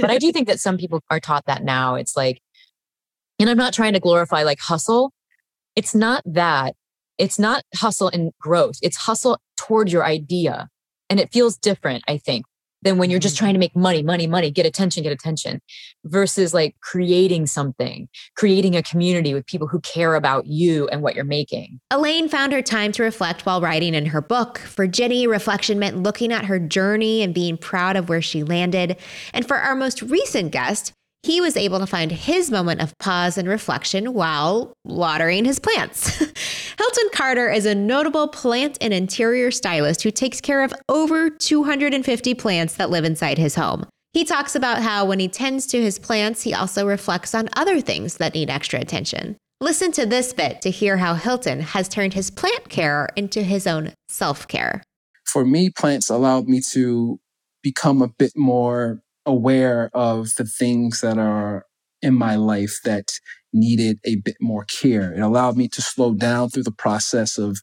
but 0.00 0.10
I 0.10 0.18
do 0.18 0.32
think 0.32 0.48
that 0.48 0.58
some 0.58 0.76
people 0.76 1.00
are 1.08 1.20
taught 1.20 1.44
that 1.46 1.62
now. 1.62 1.94
It's 1.94 2.16
like, 2.16 2.40
and 3.38 3.48
I'm 3.48 3.56
not 3.56 3.72
trying 3.72 3.92
to 3.92 4.00
glorify 4.00 4.42
like 4.42 4.58
hustle. 4.58 5.12
It's 5.76 5.94
not 5.94 6.24
that. 6.26 6.74
It's 7.16 7.38
not 7.38 7.62
hustle 7.76 8.08
and 8.08 8.32
growth. 8.40 8.74
It's 8.82 8.96
hustle 8.96 9.38
toward 9.56 9.92
your 9.92 10.04
idea. 10.04 10.68
And 11.08 11.20
it 11.20 11.32
feels 11.32 11.56
different, 11.56 12.02
I 12.08 12.18
think, 12.18 12.44
than 12.86 12.98
when 12.98 13.10
you're 13.10 13.20
just 13.20 13.34
mm-hmm. 13.36 13.44
trying 13.44 13.54
to 13.54 13.60
make 13.60 13.74
money, 13.76 14.02
money, 14.02 14.26
money, 14.26 14.50
get 14.50 14.64
attention, 14.64 15.02
get 15.02 15.12
attention, 15.12 15.60
versus 16.04 16.54
like 16.54 16.76
creating 16.80 17.46
something, 17.46 18.08
creating 18.36 18.76
a 18.76 18.82
community 18.82 19.34
with 19.34 19.44
people 19.46 19.66
who 19.66 19.80
care 19.80 20.14
about 20.14 20.46
you 20.46 20.88
and 20.88 21.02
what 21.02 21.14
you're 21.14 21.24
making. 21.24 21.80
Elaine 21.90 22.28
found 22.28 22.52
her 22.52 22.62
time 22.62 22.92
to 22.92 23.02
reflect 23.02 23.44
while 23.44 23.60
writing 23.60 23.94
in 23.94 24.06
her 24.06 24.22
book. 24.22 24.58
For 24.58 24.86
Jeni, 24.86 25.28
reflection 25.28 25.78
meant 25.78 26.02
looking 26.02 26.32
at 26.32 26.44
her 26.44 26.58
journey 26.58 27.22
and 27.22 27.34
being 27.34 27.56
proud 27.58 27.96
of 27.96 28.08
where 28.08 28.22
she 28.22 28.42
landed. 28.42 28.96
And 29.34 29.46
for 29.46 29.56
our 29.56 29.74
most 29.74 30.02
recent 30.02 30.52
guest, 30.52 30.92
he 31.26 31.40
was 31.40 31.56
able 31.56 31.80
to 31.80 31.86
find 31.88 32.12
his 32.12 32.52
moment 32.52 32.80
of 32.80 32.96
pause 32.98 33.36
and 33.36 33.48
reflection 33.48 34.14
while 34.14 34.72
watering 34.84 35.44
his 35.44 35.58
plants. 35.58 36.18
Hilton 36.78 37.08
Carter 37.12 37.50
is 37.50 37.66
a 37.66 37.74
notable 37.74 38.28
plant 38.28 38.78
and 38.80 38.94
interior 38.94 39.50
stylist 39.50 40.04
who 40.04 40.12
takes 40.12 40.40
care 40.40 40.62
of 40.62 40.72
over 40.88 41.28
250 41.28 42.34
plants 42.34 42.76
that 42.76 42.90
live 42.90 43.04
inside 43.04 43.38
his 43.38 43.56
home. 43.56 43.86
He 44.12 44.24
talks 44.24 44.54
about 44.54 44.82
how 44.82 45.04
when 45.04 45.18
he 45.18 45.26
tends 45.26 45.66
to 45.66 45.82
his 45.82 45.98
plants, 45.98 46.42
he 46.42 46.54
also 46.54 46.86
reflects 46.86 47.34
on 47.34 47.48
other 47.56 47.80
things 47.80 48.18
that 48.18 48.34
need 48.34 48.48
extra 48.48 48.80
attention. 48.80 49.36
Listen 49.60 49.90
to 49.92 50.06
this 50.06 50.32
bit 50.32 50.62
to 50.62 50.70
hear 50.70 50.96
how 50.96 51.14
Hilton 51.14 51.60
has 51.60 51.88
turned 51.88 52.14
his 52.14 52.30
plant 52.30 52.68
care 52.68 53.08
into 53.16 53.42
his 53.42 53.66
own 53.66 53.94
self 54.08 54.46
care. 54.46 54.80
For 55.24 55.44
me, 55.44 55.70
plants 55.70 56.08
allowed 56.08 56.46
me 56.46 56.60
to 56.70 57.18
become 57.64 58.00
a 58.00 58.08
bit 58.08 58.32
more 58.36 59.00
aware 59.26 59.90
of 59.92 60.30
the 60.38 60.44
things 60.44 61.00
that 61.00 61.18
are 61.18 61.66
in 62.00 62.14
my 62.14 62.36
life 62.36 62.78
that 62.84 63.12
needed 63.52 63.98
a 64.04 64.16
bit 64.16 64.36
more 64.40 64.64
care. 64.64 65.12
It 65.12 65.20
allowed 65.20 65.56
me 65.56 65.68
to 65.68 65.82
slow 65.82 66.14
down 66.14 66.50
through 66.50 66.64
the 66.64 66.70
process 66.70 67.38
of 67.38 67.58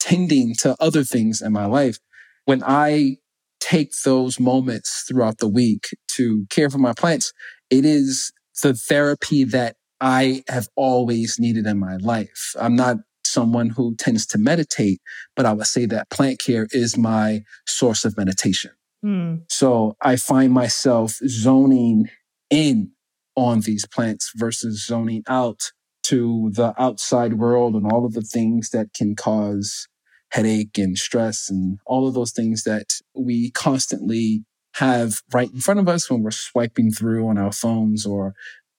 tending 0.00 0.54
to 0.56 0.76
other 0.80 1.04
things 1.04 1.40
in 1.42 1.52
my 1.52 1.66
life. 1.66 1.98
When 2.44 2.62
I 2.64 3.16
take 3.60 3.92
those 4.04 4.38
moments 4.38 5.04
throughout 5.08 5.38
the 5.38 5.48
week 5.48 5.88
to 6.12 6.46
care 6.50 6.70
for 6.70 6.78
my 6.78 6.92
plants, 6.92 7.32
it 7.70 7.84
is 7.84 8.32
the 8.62 8.74
therapy 8.74 9.44
that 9.44 9.76
I 10.00 10.44
have 10.48 10.68
always 10.76 11.38
needed 11.38 11.66
in 11.66 11.78
my 11.78 11.96
life. 11.96 12.54
I'm 12.60 12.76
not 12.76 12.98
someone 13.24 13.70
who 13.70 13.96
tends 13.96 14.26
to 14.26 14.38
meditate, 14.38 15.00
but 15.34 15.46
I 15.46 15.52
would 15.52 15.66
say 15.66 15.86
that 15.86 16.10
plant 16.10 16.38
care 16.38 16.68
is 16.70 16.96
my 16.96 17.42
source 17.66 18.04
of 18.04 18.16
meditation. 18.16 18.70
Mm. 19.04 19.42
So 19.50 19.96
I 20.00 20.16
find 20.16 20.52
myself 20.52 21.18
zoning 21.26 22.08
in 22.50 22.92
on 23.36 23.60
these 23.60 23.86
plants 23.86 24.32
versus 24.34 24.86
zoning 24.86 25.22
out 25.28 25.72
to 26.04 26.50
the 26.54 26.74
outside 26.80 27.34
world 27.34 27.74
and 27.74 27.90
all 27.90 28.04
of 28.04 28.12
the 28.12 28.22
things 28.22 28.70
that 28.70 28.92
can 28.94 29.16
cause 29.16 29.88
headache 30.30 30.78
and 30.78 30.98
stress 30.98 31.48
and 31.50 31.78
all 31.86 32.06
of 32.06 32.14
those 32.14 32.32
things 32.32 32.64
that 32.64 33.00
we 33.14 33.50
constantly 33.50 34.44
have 34.76 35.20
right 35.32 35.50
in 35.52 35.60
front 35.60 35.80
of 35.80 35.88
us 35.88 36.10
when 36.10 36.22
we're 36.22 36.30
swiping 36.30 36.90
through 36.90 37.28
on 37.28 37.38
our 37.38 37.52
phones 37.52 38.04
or 38.04 38.34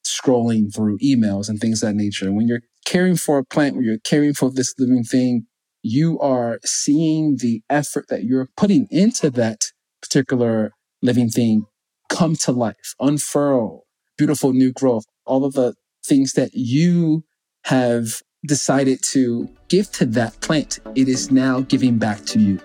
scrolling 0.06 0.74
through 0.74 0.98
emails 1.00 1.50
and 1.50 1.60
things 1.60 1.82
of 1.82 1.90
that 1.90 1.96
nature. 1.96 2.32
When 2.32 2.48
you're 2.48 2.62
caring 2.86 3.16
for 3.16 3.38
a 3.38 3.46
plant, 3.46 3.76
when 3.76 3.86
you're 3.86 3.98
caring 4.04 4.34
for 4.34 4.52
this 4.52 4.74
living 4.78 5.04
thing, 5.04 5.48
you 5.82 6.20
are 6.20 6.60
seeing 6.66 7.38
the 7.40 7.62
effort 7.70 8.06
that 8.10 8.24
you're 8.24 8.50
putting 8.58 8.88
into 8.92 9.30
that 9.32 9.72
particular 10.08 10.72
living 11.02 11.30
thing 11.30 11.66
come 12.10 12.36
to 12.36 12.52
life, 12.52 12.94
unfurl, 13.00 13.86
beautiful 14.18 14.54
new 14.54 14.72
growth, 14.72 15.06
all 15.26 15.44
of 15.44 15.54
the 15.54 15.74
things 16.06 16.34
that 16.34 16.52
you 16.54 17.24
have 17.66 18.22
decided 18.48 19.02
to 19.02 19.50
give 19.70 19.92
to 19.92 20.06
that 20.06 20.40
plant, 20.42 20.80
it 20.96 21.08
is 21.08 21.32
now 21.32 21.62
giving 21.62 21.98
back 21.98 22.24
to 22.26 22.40
you. 22.40 22.60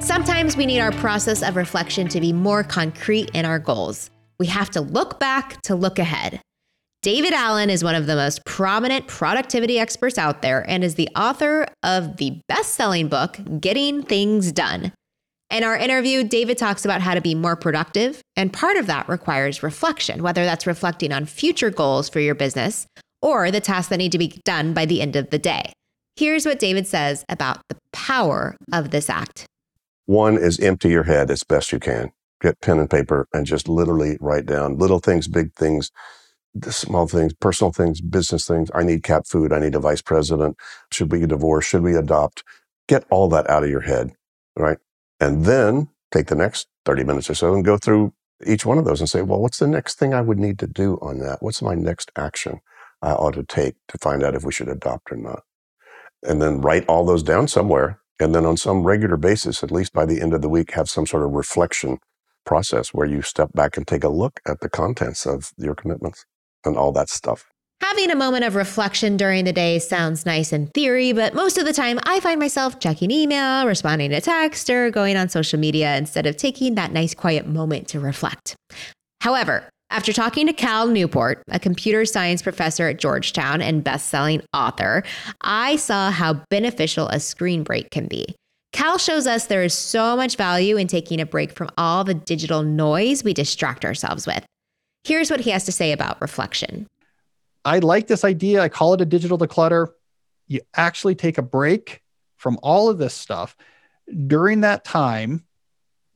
Sometimes 0.00 0.56
we 0.56 0.66
need 0.66 0.80
our 0.80 0.92
process 0.92 1.42
of 1.42 1.56
reflection 1.56 2.08
to 2.08 2.20
be 2.20 2.32
more 2.32 2.62
concrete 2.62 3.30
in 3.32 3.44
our 3.44 3.58
goals. 3.58 4.10
We 4.38 4.46
have 4.46 4.68
to 4.70 4.80
look 4.80 5.18
back 5.18 5.62
to 5.62 5.74
look 5.74 5.98
ahead. 5.98 6.40
David 7.02 7.32
Allen 7.32 7.70
is 7.70 7.82
one 7.82 7.94
of 7.94 8.04
the 8.04 8.14
most 8.14 8.44
prominent 8.44 9.06
productivity 9.06 9.78
experts 9.78 10.18
out 10.18 10.42
there 10.42 10.68
and 10.68 10.84
is 10.84 10.96
the 10.96 11.08
author 11.16 11.66
of 11.82 12.18
the 12.18 12.38
best 12.46 12.74
selling 12.74 13.08
book, 13.08 13.40
Getting 13.58 14.02
Things 14.02 14.52
Done. 14.52 14.92
In 15.50 15.64
our 15.64 15.78
interview, 15.78 16.22
David 16.22 16.58
talks 16.58 16.84
about 16.84 17.00
how 17.00 17.14
to 17.14 17.22
be 17.22 17.34
more 17.34 17.56
productive, 17.56 18.20
and 18.36 18.52
part 18.52 18.76
of 18.76 18.86
that 18.86 19.08
requires 19.08 19.62
reflection, 19.62 20.22
whether 20.22 20.44
that's 20.44 20.66
reflecting 20.66 21.10
on 21.10 21.24
future 21.24 21.70
goals 21.70 22.10
for 22.10 22.20
your 22.20 22.34
business 22.34 22.86
or 23.22 23.50
the 23.50 23.60
tasks 23.60 23.88
that 23.88 23.96
need 23.96 24.12
to 24.12 24.18
be 24.18 24.38
done 24.44 24.74
by 24.74 24.84
the 24.84 25.00
end 25.00 25.16
of 25.16 25.30
the 25.30 25.38
day. 25.38 25.72
Here's 26.16 26.44
what 26.44 26.58
David 26.58 26.86
says 26.86 27.24
about 27.30 27.62
the 27.70 27.78
power 27.94 28.58
of 28.74 28.90
this 28.90 29.08
act. 29.08 29.46
One 30.04 30.36
is 30.36 30.60
empty 30.60 30.90
your 30.90 31.04
head 31.04 31.30
as 31.30 31.44
best 31.44 31.72
you 31.72 31.78
can. 31.78 32.12
Get 32.42 32.60
pen 32.60 32.78
and 32.78 32.90
paper 32.90 33.26
and 33.32 33.46
just 33.46 33.70
literally 33.70 34.18
write 34.20 34.44
down 34.44 34.76
little 34.76 34.98
things, 34.98 35.28
big 35.28 35.54
things, 35.54 35.90
small 36.70 37.06
things, 37.06 37.32
personal 37.34 37.72
things, 37.72 38.00
business 38.00 38.46
things. 38.46 38.70
I 38.74 38.82
need 38.82 39.02
cat 39.02 39.26
food. 39.26 39.52
I 39.52 39.58
need 39.58 39.74
a 39.74 39.80
vice 39.80 40.02
president. 40.02 40.56
Should 40.92 41.12
we 41.12 41.24
divorce? 41.26 41.64
Should 41.64 41.82
we 41.82 41.94
adopt? 41.94 42.42
Get 42.88 43.04
all 43.10 43.28
that 43.28 43.48
out 43.48 43.64
of 43.64 43.70
your 43.70 43.82
head, 43.82 44.12
right? 44.56 44.78
And 45.20 45.44
then 45.44 45.88
take 46.10 46.26
the 46.26 46.34
next 46.34 46.68
30 46.84 47.04
minutes 47.04 47.30
or 47.30 47.34
so 47.34 47.54
and 47.54 47.64
go 47.64 47.76
through 47.76 48.12
each 48.44 48.66
one 48.66 48.78
of 48.78 48.84
those 48.84 49.00
and 49.00 49.08
say, 49.08 49.22
well, 49.22 49.40
what's 49.40 49.58
the 49.58 49.66
next 49.66 49.98
thing 49.98 50.14
I 50.14 50.22
would 50.22 50.38
need 50.38 50.58
to 50.60 50.66
do 50.66 50.98
on 51.00 51.18
that? 51.20 51.42
What's 51.42 51.62
my 51.62 51.74
next 51.74 52.10
action 52.16 52.60
I 53.02 53.12
ought 53.12 53.34
to 53.34 53.44
take 53.44 53.76
to 53.88 53.98
find 53.98 54.22
out 54.22 54.34
if 54.34 54.44
we 54.44 54.52
should 54.52 54.68
adopt 54.68 55.12
or 55.12 55.16
not? 55.16 55.42
And 56.22 56.42
then 56.42 56.60
write 56.60 56.86
all 56.86 57.04
those 57.04 57.22
down 57.22 57.48
somewhere. 57.48 58.00
And 58.18 58.34
then 58.34 58.44
on 58.44 58.56
some 58.56 58.82
regular 58.82 59.16
basis, 59.16 59.62
at 59.62 59.70
least 59.70 59.92
by 59.92 60.04
the 60.04 60.20
end 60.20 60.34
of 60.34 60.42
the 60.42 60.48
week, 60.48 60.72
have 60.72 60.90
some 60.90 61.06
sort 61.06 61.22
of 61.22 61.30
reflection 61.30 61.98
process 62.44 62.92
where 62.92 63.06
you 63.06 63.22
step 63.22 63.52
back 63.52 63.76
and 63.76 63.86
take 63.86 64.04
a 64.04 64.08
look 64.08 64.40
at 64.46 64.60
the 64.60 64.68
contents 64.68 65.26
of 65.26 65.52
your 65.56 65.74
commitments 65.74 66.26
and 66.64 66.76
all 66.76 66.92
that 66.92 67.08
stuff. 67.08 67.46
Having 67.82 68.10
a 68.10 68.16
moment 68.16 68.44
of 68.44 68.56
reflection 68.56 69.16
during 69.16 69.46
the 69.46 69.54
day 69.54 69.78
sounds 69.78 70.26
nice 70.26 70.52
in 70.52 70.66
theory, 70.68 71.12
but 71.12 71.34
most 71.34 71.56
of 71.56 71.64
the 71.64 71.72
time 71.72 71.98
I 72.04 72.20
find 72.20 72.38
myself 72.38 72.78
checking 72.78 73.10
email, 73.10 73.66
responding 73.66 74.10
to 74.10 74.20
text, 74.20 74.68
or 74.68 74.90
going 74.90 75.16
on 75.16 75.30
social 75.30 75.58
media 75.58 75.96
instead 75.96 76.26
of 76.26 76.36
taking 76.36 76.74
that 76.74 76.92
nice 76.92 77.14
quiet 77.14 77.46
moment 77.46 77.88
to 77.88 78.00
reflect. 78.00 78.54
However, 79.22 79.64
After 79.92 80.12
talking 80.12 80.46
to 80.46 80.52
Cal 80.52 80.86
Newport, 80.86 81.42
a 81.50 81.58
computer 81.58 82.04
science 82.04 82.42
professor 82.42 82.88
at 82.88 83.00
Georgetown 83.00 83.60
and 83.60 83.82
best-selling 83.82 84.40
author, 84.54 85.02
I 85.40 85.76
saw 85.76 86.12
how 86.12 86.44
beneficial 86.48 87.08
a 87.08 87.18
screen 87.18 87.64
break 87.64 87.90
can 87.90 88.06
be. 88.06 88.36
Cal 88.72 88.98
shows 88.98 89.26
us 89.26 89.46
there 89.46 89.64
is 89.64 89.74
so 89.74 90.16
much 90.16 90.36
value 90.36 90.76
in 90.76 90.86
taking 90.86 91.20
a 91.20 91.26
break 91.26 91.50
from 91.50 91.70
all 91.76 92.04
the 92.04 92.14
digital 92.14 92.62
noise 92.62 93.24
we 93.24 93.34
distract 93.34 93.84
ourselves 93.84 94.28
with. 94.28 94.44
Here's 95.04 95.30
what 95.30 95.40
he 95.40 95.50
has 95.50 95.64
to 95.64 95.72
say 95.72 95.92
about 95.92 96.20
reflection. 96.20 96.86
I 97.64 97.78
like 97.78 98.06
this 98.06 98.24
idea. 98.24 98.62
I 98.62 98.68
call 98.68 98.94
it 98.94 99.00
a 99.00 99.06
digital 99.06 99.38
declutter. 99.38 99.88
You 100.46 100.60
actually 100.74 101.14
take 101.14 101.38
a 101.38 101.42
break 101.42 102.02
from 102.36 102.58
all 102.62 102.88
of 102.88 102.98
this 102.98 103.14
stuff. 103.14 103.56
During 104.26 104.62
that 104.62 104.84
time, 104.84 105.44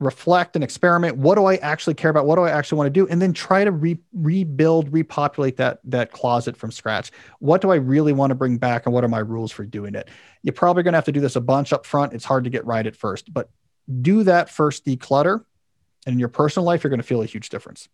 reflect 0.01 0.57
and 0.57 0.65
experiment 0.65 1.17
what 1.17 1.37
do 1.37 1.45
i 1.45 1.55
actually 1.57 1.95
care 1.95 2.11
about 2.11 2.27
what 2.27 2.35
do 2.35 2.43
i 2.43 2.51
actually 2.51 2.77
want 2.77 2.87
to 2.87 2.91
do 2.91 3.07
and 3.09 3.23
then 3.23 3.33
try 3.33 3.63
to 3.63 3.71
re- 3.71 3.99
rebuild 4.13 4.93
repopulate 4.93 5.57
that 5.57 5.79
that 5.85 6.11
closet 6.11 6.57
from 6.57 6.73
scratch 6.73 7.13
what 7.39 7.61
do 7.61 7.71
i 7.71 7.77
really 7.77 8.13
want 8.13 8.31
to 8.31 8.35
bring 8.35 8.59
back 8.59 8.87
and 8.87 8.93
what 8.93 9.05
are 9.05 9.09
my 9.09 9.21
rules 9.21 9.53
for 9.53 9.65
doing 9.65 9.95
it 9.95 10.09
you're 10.43 10.53
probably 10.53 10.83
going 10.83 10.93
to 10.93 10.97
have 10.97 11.05
to 11.05 11.13
do 11.13 11.21
this 11.21 11.37
a 11.37 11.41
bunch 11.41 11.73
up 11.73 11.87
front 11.87 12.13
it's 12.13 12.25
hard 12.25 12.43
to 12.43 12.51
get 12.51 12.67
right 12.67 12.89
at 12.89 12.97
first 12.97 13.33
but 13.33 13.49
do 14.03 14.25
that 14.25 14.51
first 14.51 14.85
declutter 14.85 15.45
and 16.07 16.15
in 16.15 16.19
your 16.19 16.29
personal 16.29 16.67
life 16.67 16.83
you're 16.83 16.91
going 16.91 17.01
to 17.01 17.07
feel 17.07 17.23
a 17.23 17.27
huge 17.27 17.49
difference 17.49 17.89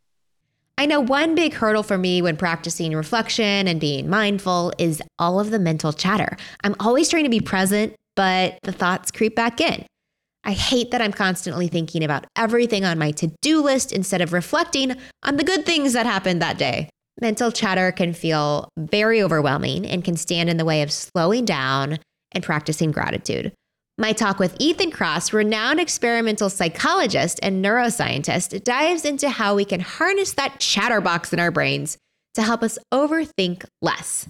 I 0.81 0.87
know 0.87 1.01
one 1.01 1.35
big 1.35 1.53
hurdle 1.53 1.83
for 1.83 1.99
me 1.99 2.23
when 2.23 2.39
practicing 2.39 2.97
reflection 2.97 3.69
and 3.69 3.79
being 3.79 4.09
mindful 4.09 4.73
is 4.79 5.03
all 5.19 5.39
of 5.39 5.51
the 5.51 5.59
mental 5.59 5.93
chatter. 5.93 6.39
I'm 6.65 6.75
always 6.81 7.11
trying 7.11 7.25
to 7.25 7.29
be 7.29 7.43
present, 7.43 7.95
but 8.17 8.59
the 8.63 8.73
thoughts 8.73 9.11
creep 9.11 9.37
back 9.37 9.61
in. 9.61 9.85
I 10.43 10.53
hate 10.53 10.91
that 10.93 11.03
I'm 11.03 11.13
constantly 11.13 11.69
thinking 11.69 12.03
about 12.03 12.25
everything 12.35 12.87
on 12.87 12.99
my 12.99 13.11
to 13.11 13.31
do 13.43 13.63
list 13.63 13.93
instead 13.93 14.23
of 14.23 14.33
reflecting 14.33 14.97
on 15.23 15.37
the 15.37 15.45
good 15.45 15.67
things 15.67 15.93
that 15.93 16.07
happened 16.07 16.41
that 16.41 16.57
day. 16.57 16.89
Mental 17.21 17.53
chatter 17.53 17.93
can 17.93 18.15
feel 18.15 18.71
very 18.79 19.23
overwhelming 19.23 19.85
and 19.85 20.03
can 20.03 20.17
stand 20.17 20.49
in 20.49 20.57
the 20.57 20.65
way 20.65 20.81
of 20.81 20.91
slowing 20.91 21.45
down 21.45 21.99
and 22.33 22.43
practicing 22.43 22.91
gratitude. 22.91 23.53
My 23.99 24.13
talk 24.13 24.39
with 24.39 24.57
Ethan 24.59 24.93
Kross, 24.93 25.33
renowned 25.33 25.79
experimental 25.79 26.49
psychologist 26.49 27.39
and 27.43 27.63
neuroscientist, 27.63 28.65
dives 28.65 29.05
into 29.05 29.29
how 29.29 29.55
we 29.55 29.65
can 29.65 29.81
harness 29.81 30.33
that 30.35 30.59
chatterbox 30.59 31.33
in 31.33 31.39
our 31.39 31.51
brains 31.51 31.99
to 32.35 32.43
help 32.43 32.63
us 32.63 32.79
overthink 32.93 33.67
less. 33.83 34.27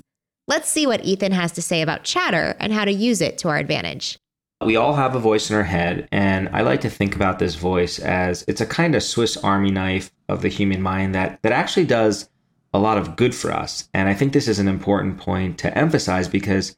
Let's 0.49 0.69
see 0.69 0.87
what 0.87 1.05
Ethan 1.05 1.33
has 1.33 1.53
to 1.53 1.63
say 1.63 1.83
about 1.83 2.03
chatter 2.03 2.57
and 2.59 2.73
how 2.73 2.85
to 2.85 2.93
use 2.93 3.21
it 3.21 3.39
to 3.39 3.49
our 3.49 3.59
advantage. 3.59 4.19
We 4.65 4.77
all 4.77 4.95
have 4.95 5.15
a 5.15 5.21
voice 5.21 5.49
in 5.49 5.57
our 5.57 5.63
head, 5.63 6.09
and 6.13 6.49
I 6.49 6.63
like 6.63 6.81
to 6.83 6.91
think 6.91 7.15
about 7.15 7.39
this 7.39 7.55
voice 7.55 7.99
as 7.99 8.45
it's 8.49 8.61
a 8.61 8.67
kind 8.67 8.95
of 8.95 9.03
Swiss 9.03 9.37
army 9.39 9.71
knife 9.71 10.11
of 10.29 10.43
the 10.43 10.49
human 10.49 10.83
mind 10.83 11.15
that, 11.15 11.41
that 11.43 11.53
actually 11.53 11.87
does 11.87 12.29
a 12.75 12.79
lot 12.79 12.99
of 12.99 13.17
good 13.17 13.35
for 13.35 13.53
us. 13.53 13.89
And 13.95 14.09
I 14.09 14.15
think 14.15 14.33
this 14.33 14.49
is 14.49 14.59
an 14.59 14.69
important 14.69 15.19
point 15.19 15.59
to 15.59 15.79
emphasize 15.79 16.29
because 16.29 16.77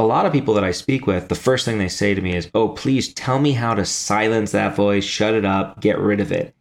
a 0.00 0.06
lot 0.06 0.24
of 0.24 0.32
people 0.32 0.54
that 0.54 0.64
I 0.64 0.70
speak 0.70 1.06
with, 1.06 1.28
the 1.28 1.34
first 1.34 1.64
thing 1.64 1.78
they 1.78 1.88
say 1.88 2.14
to 2.14 2.22
me 2.22 2.34
is, 2.34 2.50
"Oh, 2.54 2.68
please 2.68 3.12
tell 3.12 3.38
me 3.38 3.52
how 3.52 3.74
to 3.74 3.84
silence 3.84 4.52
that 4.52 4.74
voice, 4.74 5.04
shut 5.04 5.34
it 5.34 5.44
up, 5.44 5.80
get 5.80 5.98
rid 5.98 6.20
of 6.20 6.32
it." 6.32 6.54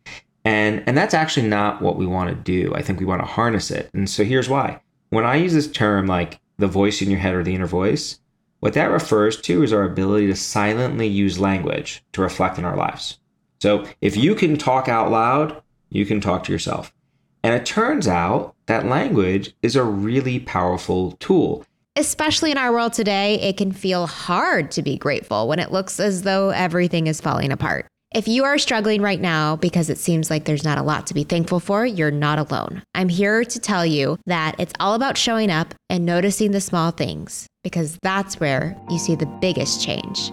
And 0.44 0.84
and 0.86 0.98
that's 0.98 1.14
actually 1.14 1.48
not 1.48 1.82
what 1.82 1.98
we 1.98 2.06
want 2.06 2.30
to 2.30 2.36
do. 2.36 2.74
I 2.76 2.82
think 2.82 3.00
we 3.00 3.06
want 3.06 3.22
to 3.22 3.28
harness 3.28 3.72
it. 3.72 3.90
And 3.94 4.10
so 4.10 4.24
here's 4.24 4.50
why. 4.50 4.82
When 5.10 5.26
I 5.26 5.36
use 5.36 5.54
this 5.54 5.72
term 5.72 6.06
like 6.06 6.40
the 6.58 6.68
voice 6.68 7.02
in 7.02 7.10
your 7.10 7.20
head 7.20 7.34
or 7.34 7.44
the 7.44 7.56
inner 7.56 7.66
voice, 7.66 8.20
what 8.60 8.74
that 8.74 8.92
refers 8.92 9.40
to 9.42 9.64
is 9.64 9.72
our 9.72 9.84
ability 9.84 10.28
to 10.28 10.36
silently 10.36 11.08
use 11.08 11.40
language 11.40 12.04
to 12.12 12.22
reflect 12.22 12.58
in 12.58 12.66
our 12.66 12.76
lives. 12.76 13.20
So 13.62 13.86
if 14.02 14.18
you 14.18 14.36
can 14.36 14.58
talk 14.58 14.90
out 14.90 15.12
loud, 15.12 15.62
you 15.90 16.06
can 16.06 16.20
talk 16.20 16.44
to 16.44 16.52
yourself. 16.52 16.94
And 17.42 17.54
it 17.54 17.66
turns 17.66 18.08
out 18.08 18.54
that 18.66 18.86
language 18.86 19.54
is 19.62 19.78
a 19.78 19.84
really 19.84 20.40
powerful 20.40 21.14
tool. 21.14 21.66
Especially 22.00 22.50
in 22.50 22.58
our 22.58 22.72
world 22.72 22.94
today, 22.94 23.42
it 23.42 23.58
can 23.58 23.74
feel 23.74 24.08
hard 24.08 24.72
to 24.72 24.82
be 24.82 24.98
grateful 24.98 25.50
when 25.50 25.60
it 25.60 25.74
looks 25.74 26.00
as 26.00 26.22
though 26.22 26.48
everything 26.48 27.08
is 27.08 27.20
falling 27.20 27.52
apart. 27.52 27.88
If 28.16 28.26
you 28.26 28.46
are 28.46 28.58
struggling 28.58 29.02
right 29.02 29.20
now 29.20 29.58
because 29.58 29.90
it 29.90 29.98
seems 29.98 30.30
like 30.30 30.46
there's 30.46 30.64
not 30.64 30.78
a 30.78 30.82
lot 30.82 31.08
to 31.08 31.14
be 31.14 31.26
thankful 31.26 31.60
for, 31.60 31.86
you're 31.86 32.10
not 32.10 32.40
alone. 32.40 32.84
I'm 32.96 33.10
here 33.10 33.44
to 33.44 33.60
tell 33.60 33.86
you 33.86 34.18
that 34.28 34.56
it's 34.60 34.72
all 34.80 34.94
about 34.94 35.18
showing 35.18 35.52
up 35.52 35.74
and 35.90 36.06
noticing 36.06 36.52
the 36.52 36.62
small 36.62 36.92
things 36.92 37.48
because 37.66 38.00
that's 38.02 38.40
where 38.40 38.78
you 38.90 38.98
see 38.98 39.16
the 39.16 39.26
biggest 39.42 39.84
change. 39.84 40.32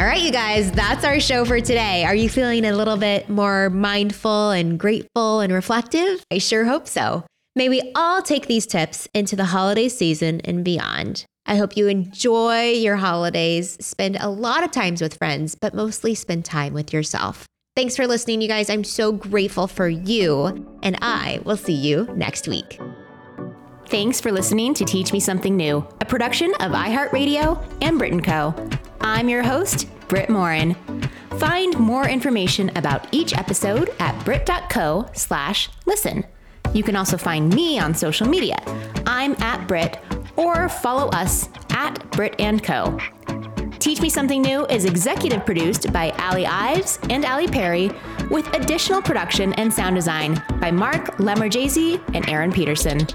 All 0.00 0.06
right, 0.06 0.22
you 0.22 0.32
guys, 0.32 0.72
that's 0.72 1.04
our 1.04 1.20
show 1.20 1.44
for 1.44 1.60
today. 1.60 2.04
Are 2.06 2.14
you 2.14 2.30
feeling 2.30 2.64
a 2.64 2.72
little 2.72 2.96
bit 2.96 3.28
more 3.28 3.68
mindful 3.68 4.50
and 4.50 4.80
grateful 4.80 5.40
and 5.40 5.52
reflective? 5.52 6.24
I 6.32 6.38
sure 6.38 6.64
hope 6.64 6.88
so. 6.88 7.26
May 7.54 7.68
we 7.68 7.92
all 7.94 8.22
take 8.22 8.46
these 8.46 8.66
tips 8.66 9.06
into 9.12 9.36
the 9.36 9.44
holiday 9.44 9.90
season 9.90 10.40
and 10.40 10.64
beyond. 10.64 11.26
I 11.44 11.56
hope 11.56 11.76
you 11.76 11.86
enjoy 11.86 12.70
your 12.70 12.96
holidays, 12.96 13.76
spend 13.84 14.16
a 14.18 14.30
lot 14.30 14.64
of 14.64 14.70
times 14.70 15.02
with 15.02 15.18
friends, 15.18 15.54
but 15.54 15.74
mostly 15.74 16.14
spend 16.14 16.46
time 16.46 16.72
with 16.72 16.94
yourself. 16.94 17.44
Thanks 17.76 17.94
for 17.94 18.06
listening, 18.06 18.40
you 18.40 18.48
guys. 18.48 18.70
I'm 18.70 18.84
so 18.84 19.12
grateful 19.12 19.66
for 19.66 19.90
you, 19.90 20.66
and 20.82 20.96
I 21.02 21.42
will 21.44 21.58
see 21.58 21.74
you 21.74 22.08
next 22.14 22.48
week. 22.48 22.80
Thanks 23.88 24.18
for 24.18 24.32
listening 24.32 24.72
to 24.74 24.84
Teach 24.86 25.12
Me 25.12 25.20
Something 25.20 25.58
New, 25.58 25.86
a 26.00 26.06
production 26.06 26.54
of 26.60 26.72
iHeartRadio 26.72 27.62
and 27.82 27.98
Brit 27.98 28.24
& 28.24 28.24
Co. 28.24 28.54
I'm 29.00 29.28
your 29.28 29.42
host, 29.42 29.88
Brit 30.08 30.28
Morin. 30.28 30.74
Find 31.38 31.78
more 31.78 32.08
information 32.08 32.70
about 32.76 33.06
each 33.12 33.36
episode 33.36 33.90
at 33.98 34.24
brit.co 34.24 35.10
slash 35.14 35.70
listen. 35.86 36.24
You 36.74 36.82
can 36.82 36.96
also 36.96 37.16
find 37.16 37.52
me 37.54 37.78
on 37.78 37.94
social 37.94 38.28
media. 38.28 38.56
I'm 39.06 39.32
at 39.42 39.66
Brit 39.66 39.98
or 40.36 40.68
follow 40.68 41.08
us 41.10 41.48
at 41.70 42.10
Brit 42.12 42.34
and 42.38 42.62
Co. 42.62 42.98
Teach 43.78 44.02
Me 44.02 44.10
Something 44.10 44.42
New 44.42 44.66
is 44.66 44.84
executive 44.84 45.46
produced 45.46 45.92
by 45.92 46.10
Ali 46.18 46.44
Ives 46.44 46.98
and 47.08 47.24
Ali 47.24 47.46
Perry, 47.46 47.90
with 48.30 48.46
additional 48.54 49.00
production 49.00 49.54
and 49.54 49.72
sound 49.72 49.96
design 49.96 50.42
by 50.60 50.70
Mark 50.70 51.16
Lemmerjazy 51.16 52.00
and 52.14 52.28
Aaron 52.28 52.52
Peterson. 52.52 53.06